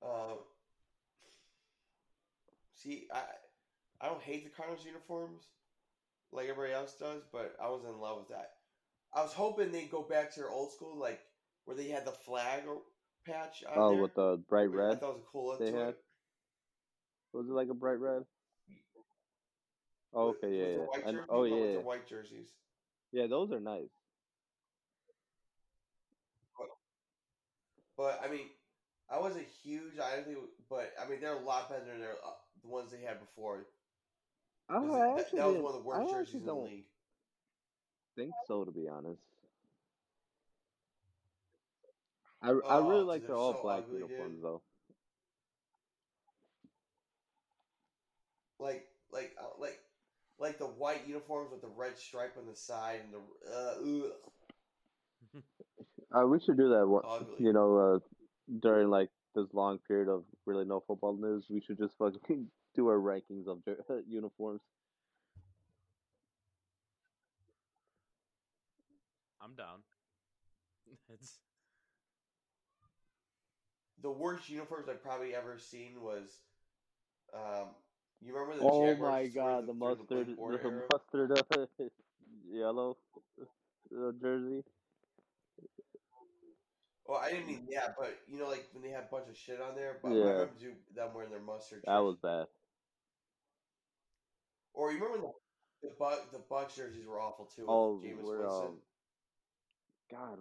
[0.01, 0.37] Uh,
[2.85, 3.21] see, I
[4.01, 5.43] I don't hate the Cardinals uniforms
[6.31, 8.51] like everybody else does, but I was in love with that.
[9.13, 11.19] I was hoping they'd go back to their old school, like
[11.65, 12.81] where they had the flag or
[13.25, 14.01] patch on Oh, there.
[14.01, 14.91] with the bright red.
[14.91, 15.89] I thought it was a cool look they had?
[15.89, 15.97] it.
[17.33, 18.23] Was it like a bright red?
[20.13, 21.09] Oh, okay, yeah, yeah.
[21.09, 22.47] And, oh, yeah, the white jerseys.
[23.11, 23.27] yeah.
[23.27, 23.89] Those are nice.
[27.97, 28.47] But I mean,
[29.09, 29.99] I wasn't huge.
[29.99, 30.37] I think,
[30.69, 32.31] but I mean, they're a lot better than their, uh,
[32.65, 33.65] the ones they had before.
[34.69, 36.85] Oh, 'Cause I that, that was one of the worst actually jerseys in the league.
[38.15, 39.21] think so, to be honest.
[42.41, 44.41] I, I really Oh, like they're their all so black ugly, uniforms dude.
[44.41, 44.61] though.
[48.59, 49.79] Like, like, uh, like,
[50.39, 53.75] like the white uniforms with the red stripe on the side and the uh,
[54.07, 54.11] ugh.
[56.15, 56.87] Uh, we should do that.
[56.87, 57.37] One, Ugly.
[57.37, 57.99] you know, uh,
[58.59, 62.87] during like this long period of really no football news, we should just fucking do
[62.87, 64.61] our rankings of jer- uniforms.
[69.41, 69.79] I'm down.
[71.13, 71.39] It's
[74.01, 76.41] the worst uniforms I've probably ever seen was,
[77.33, 77.69] um,
[78.21, 80.61] you remember the Oh Jaguars my used to wear god, the during mustard, Blake Bortles
[80.63, 81.85] the mustard uh,
[82.51, 82.97] yellow
[83.41, 84.63] uh, jersey.
[87.07, 89.37] Well, I didn't mean yeah, but you know, like when they had a bunch of
[89.37, 89.99] shit on there.
[90.01, 90.23] But I Yeah.
[90.23, 91.81] remember do- them wearing their mustard.
[91.85, 92.03] That jerseys.
[92.05, 92.47] was bad.
[94.73, 95.27] Or you remember
[95.81, 97.65] the the Buck the Bucks jerseys were awful too.
[97.67, 98.45] Oh, Winston.
[98.47, 98.81] um,
[100.09, 100.39] God,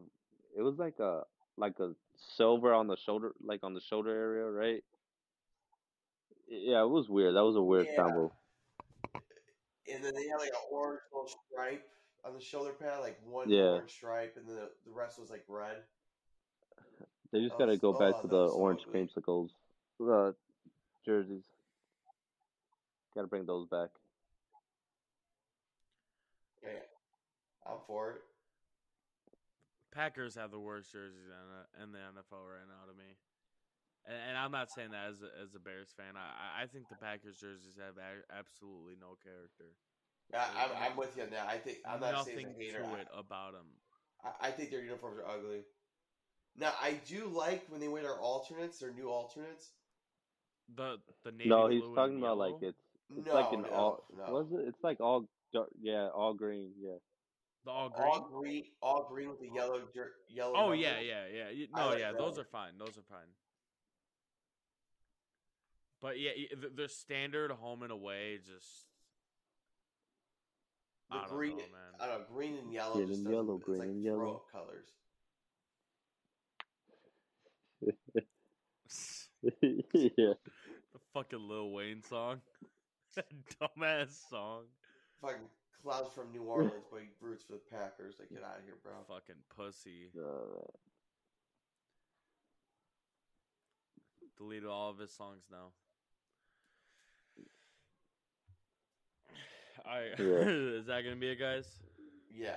[0.56, 1.24] it was like a
[1.56, 1.94] like a
[2.36, 4.82] silver on the shoulder, like on the shoulder area, right?
[6.48, 7.34] Yeah, it was weird.
[7.36, 7.96] That was a weird Yeah.
[7.96, 8.32] combo.
[9.86, 11.86] and then they had like an orange little stripe
[12.24, 13.72] on the shoulder pad, like one Yeah.
[13.74, 15.84] orange stripe, and then the, the rest was like red.
[17.34, 19.08] They just That gotta was- go back to the so orange ugly.
[19.08, 19.50] creamsicles,
[19.98, 20.36] the
[21.04, 21.42] jerseys.
[23.12, 23.90] Gotta bring those back.
[26.62, 26.78] Yeah,
[27.66, 28.22] I'm for it.
[29.90, 33.16] Packers have the worst jerseys in, in the NFL right now to me.
[34.06, 36.14] And, and I'm not saying that as a, as a Bears fan.
[36.16, 39.74] I, I think the Packers jerseys have a, absolutely no character.
[40.32, 41.48] I, I'm, I'm with you on that.
[41.48, 42.82] I think I'm not Nothing saying it's a hater.
[42.94, 43.66] to it about them.
[44.24, 45.64] I, I think their uniforms are ugly.
[46.56, 49.70] Now I do like when they wear their alternates, their new alternates.
[50.76, 52.78] The the navy No, he's blue and talking about like it's
[53.16, 54.04] it's no, like an no, all.
[54.16, 54.32] no.
[54.32, 54.68] Was it?
[54.68, 55.68] It's like all dark.
[55.80, 56.70] Yeah, all green.
[56.80, 56.94] Yeah.
[57.64, 58.08] the all green.
[58.08, 60.54] all green, all green with the yellow, jer- yellow.
[60.56, 60.80] Oh numbers.
[60.80, 61.66] yeah, yeah, yeah.
[61.76, 62.38] No, like yeah, those those.
[62.38, 62.72] are fine.
[62.78, 63.28] Those are fine.
[66.00, 68.86] But yeah, y- th- their standard home and away just.
[71.10, 71.64] The I don't green, know,
[72.00, 72.94] I don't know, green and yellow.
[72.94, 74.42] Green just and yellow, it's green like and yellow.
[74.50, 74.88] colors.
[77.80, 77.92] Yeah.
[79.42, 80.36] the
[81.12, 82.40] fucking Lil Wayne song.
[83.16, 83.26] that
[83.60, 84.62] dumbass song.
[85.20, 85.48] Fucking
[85.82, 88.16] clouds from New Orleans, but he roots for the Packers.
[88.18, 88.92] Like, get out of here, bro.
[89.08, 90.10] Fucking pussy.
[90.16, 90.60] Uh,
[94.36, 95.68] Deleted all of his songs now.
[99.86, 100.24] Alright, Yeah.
[100.78, 101.66] is that gonna be it, guys?
[102.32, 102.56] Yeah.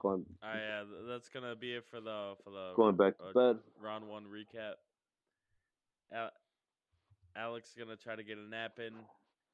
[0.00, 3.32] Going Alright, yeah, that's gonna be it for the for the going back to uh,
[3.52, 3.60] bed.
[3.80, 4.74] round one recap.
[6.12, 6.32] Al-
[7.36, 8.92] Alex is gonna try to get a nap in.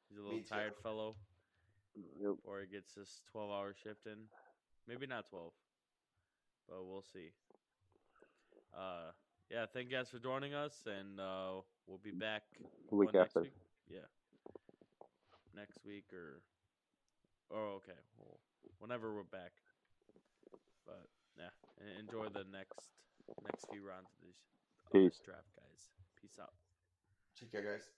[0.08, 0.48] He's a little Me too.
[0.54, 1.16] tired fellow,
[2.20, 2.34] Yep.
[2.44, 4.18] or he gets his twelve-hour shift in.
[4.86, 5.52] Maybe not twelve,
[6.68, 7.30] but we'll see.
[8.76, 9.10] Uh,
[9.50, 12.42] yeah, thank you guys for joining us, and uh, we'll be back
[12.90, 13.42] week after.
[13.42, 13.52] week?
[13.88, 13.98] Yeah,
[15.56, 16.40] next week or
[17.52, 18.38] oh, okay, well,
[18.78, 19.52] whenever we're back.
[20.86, 21.06] But
[21.36, 21.52] yeah,
[21.98, 22.88] enjoy the next
[23.42, 24.36] next few rounds of this,
[24.92, 25.04] Peace.
[25.04, 25.90] Of this draft, guys.
[26.20, 26.52] Peace out.
[27.38, 27.88] Take care, guys.